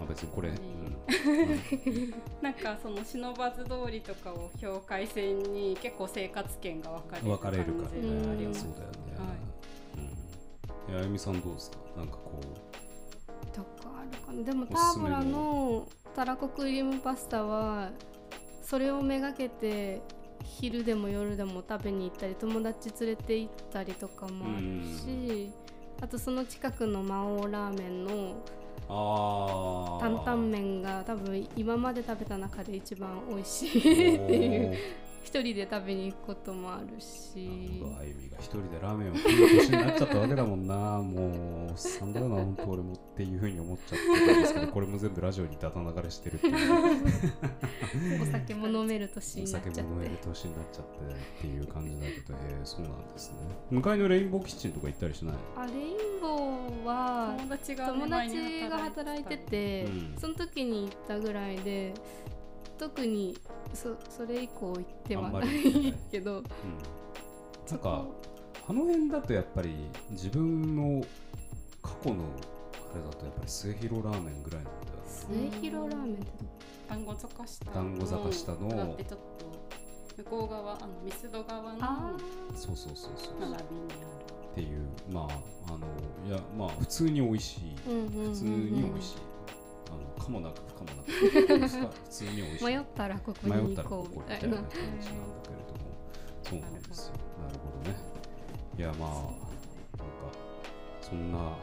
[0.01, 0.57] あ別にこれ、うん。
[2.43, 7.91] なんかその不忍通りとかを境界線に結構生活圏が分かれる分かれるから。
[7.91, 9.25] ねそうだよね、は
[10.89, 10.91] い。
[10.91, 11.79] うん、あゆみさんどうですか？
[11.97, 12.41] なんかこ
[13.53, 13.69] とか
[14.01, 14.43] あるかな。
[14.43, 17.91] でもターボラのたらこクリームパスタは
[18.63, 20.03] それをめがけて
[20.43, 25.51] 昼でも夜でも食べに行ったり友達連れて行ったりとかもあるし
[26.01, 28.37] あとその近くの魔王ラーメンの
[28.89, 34.79] 担々麺が多分今まで食べた中で一番美味しいっていう。
[35.25, 37.49] 一人で食べに行くこともあるし。
[37.99, 40.75] あゆみが一人でラーメンを食う年になっちゃったわけだもんな。
[41.03, 46.55] もうおっさんだよな本当俺もっていうふうに思っちゃってるんですけどこれも全部ラジオにダダ流れしてるっていう。
[48.23, 49.75] お酒も飲める年おになっちゃって。
[49.75, 53.39] 酒も飲める年になっちゃってっていう感じだけどへえそうなんですね。
[53.71, 55.35] 向かいのレインボーキッチンとか行ったりしない？
[55.57, 60.15] あレインボーは友達が働いてて、うん。
[60.19, 61.95] その時に行ったぐらいで
[62.79, 63.37] 特に
[63.73, 66.45] そそれ以降行ってはないけどうん。
[67.71, 68.05] なんか
[68.69, 69.75] あの辺だとやっぱり
[70.11, 71.05] 自分の
[71.83, 72.25] 過去の
[72.93, 74.97] あれだとやっぱり末広ラーメンぐらいなんだよ
[75.45, 75.51] ね。
[75.51, 76.25] 末広ラーメンって
[76.89, 82.13] 団子坂下団子坂下のだってちょっと向こう側あのミスド側のあ
[82.55, 83.41] そうそうそうそう。
[83.41, 84.07] 並びにあ
[84.53, 85.79] っていうまああの
[86.29, 87.77] いやまあ普通に美味しい。
[87.85, 89.17] 普通に美味しい
[90.27, 92.65] あのかもなく不可もなく普通に美味しい。
[92.65, 95.03] 迷ったらここ迷ったらに行こここみたいうみたいなな感じなんだ
[95.43, 95.81] けれども
[96.43, 97.13] そうなんですよ。
[97.43, 97.97] なるほどね。
[98.79, 99.35] いやまあなんか。
[101.01, 101.55] そんな話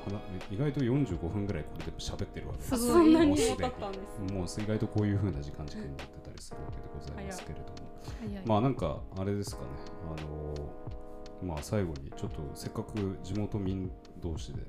[0.51, 2.78] 意外と45分ぐらいこれでも喋ってるわけです。
[2.78, 3.30] そんなに。
[3.30, 4.34] もうすで多かったんですに。
[4.34, 7.68] もう意外とこういう風な時間軸になってたりするわけでございますけれども。
[8.45, 9.68] まあなんかあれですかね。
[10.16, 13.91] あのまあ最後にちょっとせっかく地元民
[14.22, 14.62] 同士で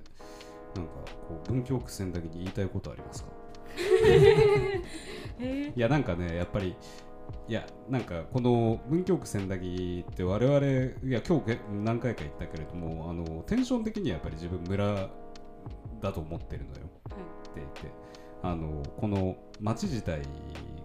[0.74, 0.92] なんか
[1.28, 3.30] こう文京区線だけに言いたいことありますか？
[3.30, 3.41] え
[5.74, 6.76] いやなんかねやっぱり
[7.48, 10.58] いやなんかこの文京区千駄木って我々
[11.04, 15.10] いや今日け何回か言ったけれどもあのテンション的にはやっぱり自分村
[16.00, 16.74] だと思ってるのよ。
[16.76, 18.12] って言って。
[18.42, 20.20] あのこの街自体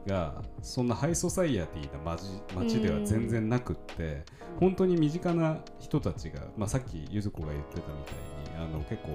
[0.05, 2.23] がそんなハイソサイエティな街
[2.55, 4.23] 街では全然なくって
[4.59, 8.11] 本当に身近な人たちが、まあ、さっきゆず子が言ってたみた
[8.53, 9.09] いにあの結構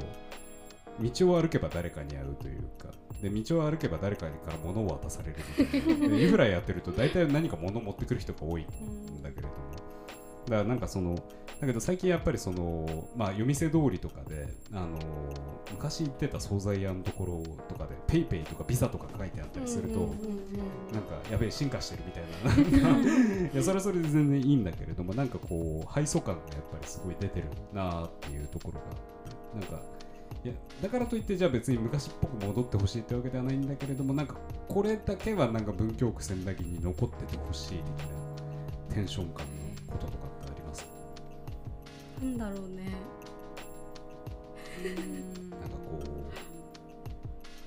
[1.00, 2.88] 道を歩けば誰かに会うというか。
[3.22, 6.18] で道を歩けば誰かから物を渡されるみたいな。
[6.18, 8.66] イフラやってると大体何か物を持ってくる人が多いん
[9.22, 9.54] だけれども。
[10.46, 11.14] だからなんかその
[11.60, 14.98] だけど最近やっぱりその、まあ、夜店通りとかで、あの
[15.70, 20.08] 昔行ってた惣菜屋のところとかで PayPay ペイペイとかビザとか書いてあったりすると、うん
[20.92, 22.88] なんかやべえ進化してるみたいな。
[22.90, 23.08] なんか
[23.54, 29.80] いやそれはそれで全然いいんだけれどもなんかこう敗訴感がやっぱりすごい出てるなっていうところがなんか
[30.44, 34.34] いやだからといってじゃあ別に昔っぽく戻ってほしいってわけではないんだけれどもなんか
[34.68, 37.84] これだけはなんか文京区千駄木に残っててほしい的な
[38.94, 40.86] テンション感のこととかってあります？
[42.20, 42.92] なんだろうね。
[44.82, 44.94] なん
[45.60, 46.02] かこ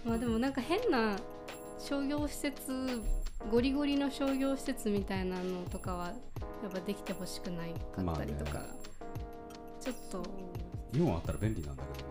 [0.04, 1.16] まあでもなんか変な
[1.80, 3.02] 商業施設
[3.50, 6.14] ゴリゴリの商業施設みたいなのとかはや
[6.68, 8.64] っぱできてほしくないかったりとか、まあ
[9.82, 10.24] ちょっとう。
[10.94, 12.05] イオンあったら便利なんだけど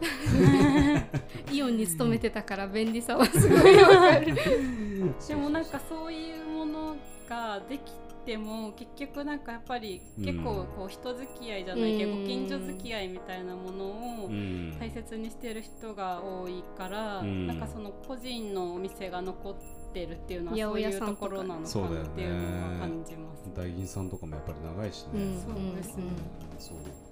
[1.52, 4.34] イオンに勤めてたから便利さはすごいわかる。
[5.26, 6.96] でもなんかそういうもの
[7.28, 7.92] ができ
[8.24, 12.22] ても結局なんかやっぱり結構こう人付き合いじゃないけどうん。
[12.22, 13.84] ご近所付き合いみたいなもの
[14.24, 14.76] をうん。
[14.78, 17.46] 大切にしてる人が多いから、うん。
[17.46, 19.54] なんかその個人のお店が残っ
[19.92, 23.50] てるっていうのはそういうところなのかなっていうのは感じます。
[23.56, 25.40] 大銀さんとかもやっぱり長いしね、うん。
[25.40, 26.04] そうですね。
[26.04, 27.07] うんそう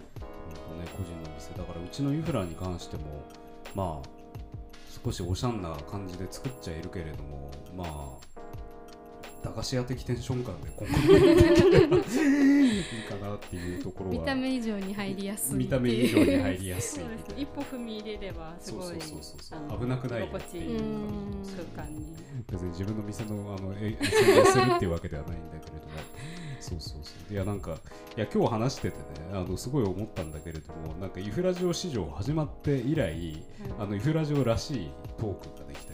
[0.74, 3.02] ね個人の店だからうちのユフラに関しても
[3.74, 4.08] まあ
[5.04, 8.36] 少しおしゃんな感じで作っちゃいるけれどもまあ
[9.44, 17.00] 駄菓子屋的テンション感で今後もいいかなっていうところは見た目以上に入りやすい見た目以上に入りやすい。
[17.00, 17.34] そうですね。
[17.36, 20.66] 一歩踏み入れればすごい危なくないよ心地い
[21.76, 22.16] 空間に。
[22.50, 25.92] 別に自分の店のあのえ宣伝するっていうわけではないんだけれども
[26.60, 27.32] そうそうそう。
[27.32, 27.76] いやなんか
[28.16, 29.02] いや今日話しててね
[29.32, 33.42] あのすごい思ったんだけれどもなんかイフラジオ史上始まって以来
[33.78, 35.92] あのイフラジオらしいトークができた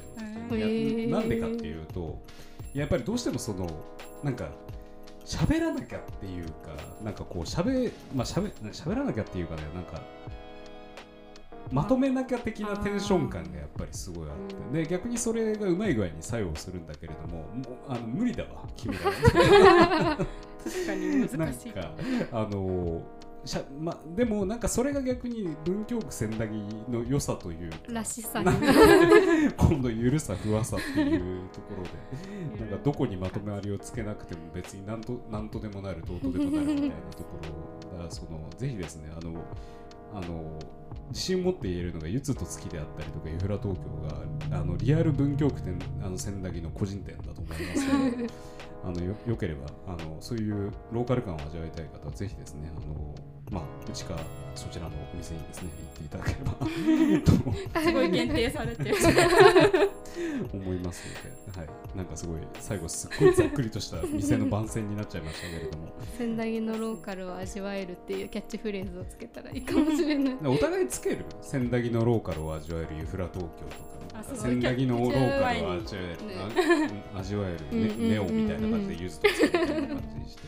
[0.59, 1.11] よへいへー。
[1.11, 2.19] やなんでかっていうと
[2.75, 3.69] やっぱりどうしてもその
[4.23, 4.49] なんか
[5.25, 6.53] 喋らなきゃっていうか
[7.03, 10.01] なんかこう喋まあ喋喋らなきゃっていうかねなんか
[11.71, 14.55] まとめなきゃ的なテンション感がやっぱりすごいあって。
[14.57, 17.47] うんで逆にそれがうまい具合に作用するんだけれどももう
[17.89, 19.01] あの無理だわ君ら
[20.65, 21.37] 確かに難しい。
[21.39, 21.95] なんか
[22.33, 23.03] あの
[23.45, 26.53] しゃま、でもなんかそれが逆に文京区千駄木
[26.89, 37.39] の良さというからしさ今度ゆるさふわさっていうところでなんかどこにまとめありをつけなくても別になんとなんとでもなるどうとでもなるみたいなとこ
[37.83, 39.43] ろだからそのぜひですねあの
[40.15, 40.59] あの
[41.11, 48.27] 自信を持って言えるのがゆつと月であったりとかユフラ東京があのリアル文京区店あの千駄木の個人店だと思いますので
[48.85, 53.15] あのよよければあのそういうローカル感を味わいたい方はぜひですねあの
[53.53, 54.17] まあうちか
[54.55, 56.53] そちらのお店にですね行っていただければ
[57.73, 58.97] と すごい限定されてる。
[60.53, 61.03] 思います
[61.55, 65.89] ので、はい、なんかすごい最後すっごいざっくりとした店の番宣になっちゃいましたけれども。
[66.19, 70.37] 仙台のローカルを味わえるっていうキャッチフレーズをつけたらいいかもしれない。
[70.45, 71.25] お互いつける？
[71.41, 74.37] 千駄木のローカルを味わえるユフラ東京とか。
[74.37, 77.05] 千駄木のローカルを味わえる、ね。
[77.15, 80.43] あ味わえる、ねネオみたいな感じでゆずとつけるみたいな感じにして。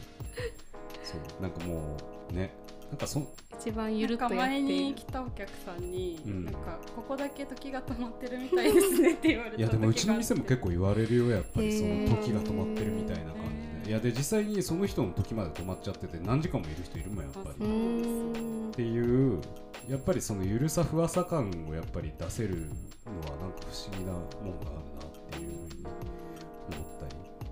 [1.03, 1.97] そうなんかも
[2.31, 2.51] うね
[2.91, 4.15] なんかそ一番ゆる。
[4.15, 6.45] っ前に来たお客さんに、うん。
[6.45, 13.43] なんかここだけ時が止まってるみたいですねって言われたいやでもうちの店も結構構言われるよやっぱりその時が止まってるみたいな感
[13.83, 13.91] じで。
[13.91, 17.49] いやで実際にその人の時まで止まっちゃってて何時間もいる人いるもんやっぱり。
[17.49, 19.41] っていう
[19.89, 27.07] やっぱりそのゆるさふわさ感をやっぱり出せるのはなんか不思議なもんがあるなっていうふうに思った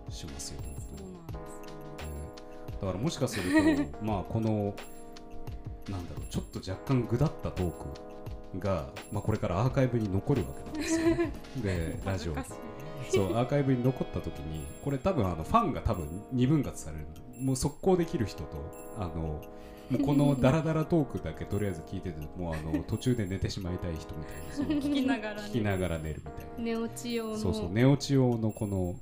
[0.09, 0.99] りしますよ本当に。
[0.99, 1.75] そうなんですよ。
[2.07, 2.23] ね。
[2.81, 4.75] だからもしかするとまあこの
[5.89, 7.73] なんだろうちょっと若干ぐだったトー
[8.53, 11.09] クが、まあ、これからアーカイブに残るわけなんですよ。
[11.09, 12.35] ねでラジオ
[13.11, 17.07] そうアーカイブに残った時にこれ多分あのファンが多分二分割される
[17.41, 18.49] もう速攻できる人と
[18.97, 19.43] あの
[19.91, 24.83] もうこのダラダラトークだけとりあえず聞いててもうあの途中で寝てしまいたい人みたいな。
[24.83, 27.39] 聞きながらね聞きながら寝るみたい寝落ち用のな。
[27.41, 28.95] そうそう寝落ち用のこの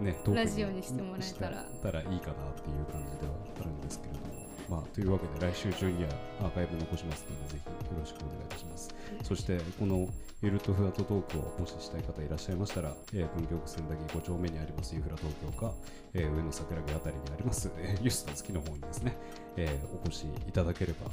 [0.00, 4.25] ねトークラジオにしてもらえたらしたらいいかなっていう感じではあるんですけれども
[4.68, 6.10] まあというわけで来週中には
[6.40, 10.08] アーカイブ残しますのでぜひよろしくお願いいたします、そしてこの
[10.42, 15.72] ゆるっとフラットトークをもししたい方いらっしゃいましたら、えー、文京区千駄木5丁目にありますゆふら東京か、
[16.14, 19.16] えー上野桜木あたりにあります、えーユスと月の方にですね、
[19.56, 21.10] えーお越しいただければ、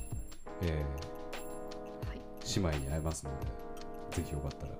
[0.61, 2.21] えーはい。
[2.55, 4.73] 姉妹に会えますのでぜひよかったら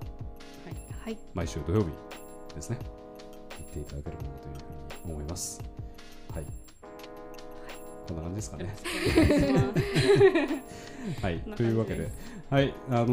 [1.03, 1.17] はい。
[1.33, 1.87] 毎週土曜日
[2.55, 2.77] ですね
[3.59, 4.53] 行っていただければなという
[5.01, 5.61] ふうに思います。
[6.33, 6.62] はい
[8.07, 8.75] こんな感じですかね。
[11.21, 11.39] はい。
[11.55, 12.09] というわけで。
[12.49, 12.73] はい。
[12.89, 13.07] あの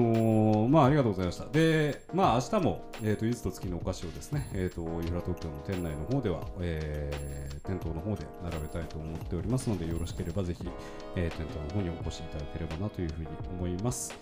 [0.66, 1.46] ーまあありがとうございました。
[1.46, 10.68] でまあ明日もえっ、とゆずと月のお菓子をですねえっ、とゆら東京の店内の方では、えー店頭の方で並べたいと思っておりますのでよろしければぜひ、
[11.16, 13.28] えー店頭の方にお越しいただければなというふうに
[13.58, 14.12] 思います。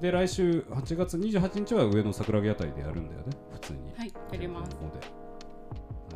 [0.00, 3.26] で来週8月28日は上野桜木あたりでやるんだよね。
[3.52, 3.78] 普通に。
[3.96, 4.70] はいやります。
[4.70, 5.06] の方で。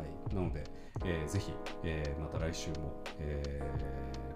[0.01, 0.63] はい、なので、
[1.05, 3.61] えーぜひ、えーまた来週も、え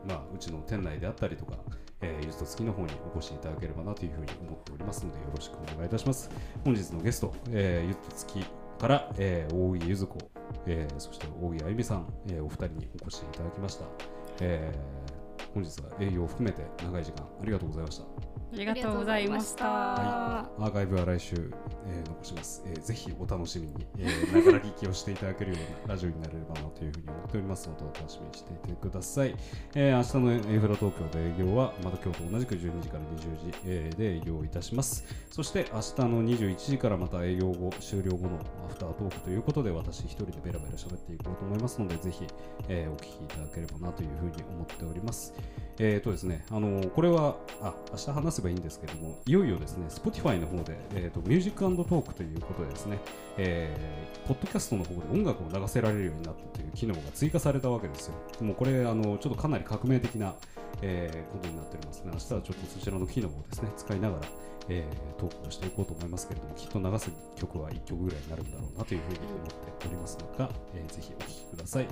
[0.05, 1.53] ーまあ、うちの店内であったりとか、
[2.01, 6.29] えー、ゆずと月の方にお越しいただければなというふうに思っておりますのでよろしくお願いいたします。
[6.65, 8.45] 本日のゲスト、えーゆずと月
[8.79, 10.17] から、えー大木ゆず子、
[10.65, 13.85] えーそして大木あゆみさん、えーお二人にお越しいただきました、
[14.41, 15.03] えー
[15.53, 18.32] 本日は営業を含めて長い時間ありがとうございました。
[18.53, 19.65] ありがとうございました。
[19.65, 21.35] はアーカイブは来週、
[21.87, 29.35] えー残します、えーぜひお楽しみに、えー、ながら聞きをしていただけるようなラジオになれればなというふうに思っておりますので、お楽しみにしていてください。
[29.73, 35.03] えー明日のエフラ東京で営業は、また今日と同じく12時から20時、えーで営業いたします。
[35.31, 38.39] そして明日の21時からまた営業後、終了後の
[38.69, 42.27] アフタートークということで、私一人でベラベラ喋っていこうと思いますので、ぜひ、
[42.69, 45.33] えーお聞きいただければなというふうに思っております。
[45.79, 52.99] えーとですね、あのーこれはあ明日話せばいいんですけども、いよいよですね、Spotify の方で、えー、とミュージックトークということでですね、
[53.37, 58.13] えーポッドキャストの方で音楽を流せられるようになったという機能が追加されたわけですよ。
[58.39, 60.35] もうこれ、あのちょっとかなり革命的な、
[60.81, 62.11] えーことになっておりますね。
[62.13, 64.21] 明日はちょっとそちらの機能をですね、使いながら、
[64.69, 69.47] えートークをしていこうと思いますけれども、きっと流す曲は1曲ぐらいになるんだろうなというふうに思っ
[69.79, 71.87] ておりますのが、えーぜひお聴きください。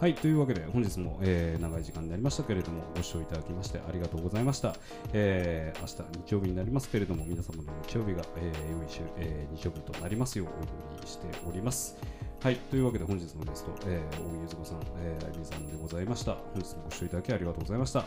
[0.00, 4.74] はい、というわけで本日も、えー長い時間になりましたけれどもご視聴いただきましてありがとうございました、
[5.12, 10.50] えー明日日曜日になりますけれども皆様の日曜日が、えー良い週、えー日曜日となりますようお
[10.94, 11.98] 祈りしております。
[12.42, 16.32] はい、というわけで本日のゲスト、えー、大井ゆず子さん、えー、あゆみさんでございました。
[16.54, 18.06] 本日もご視聴いただきありがとうございました。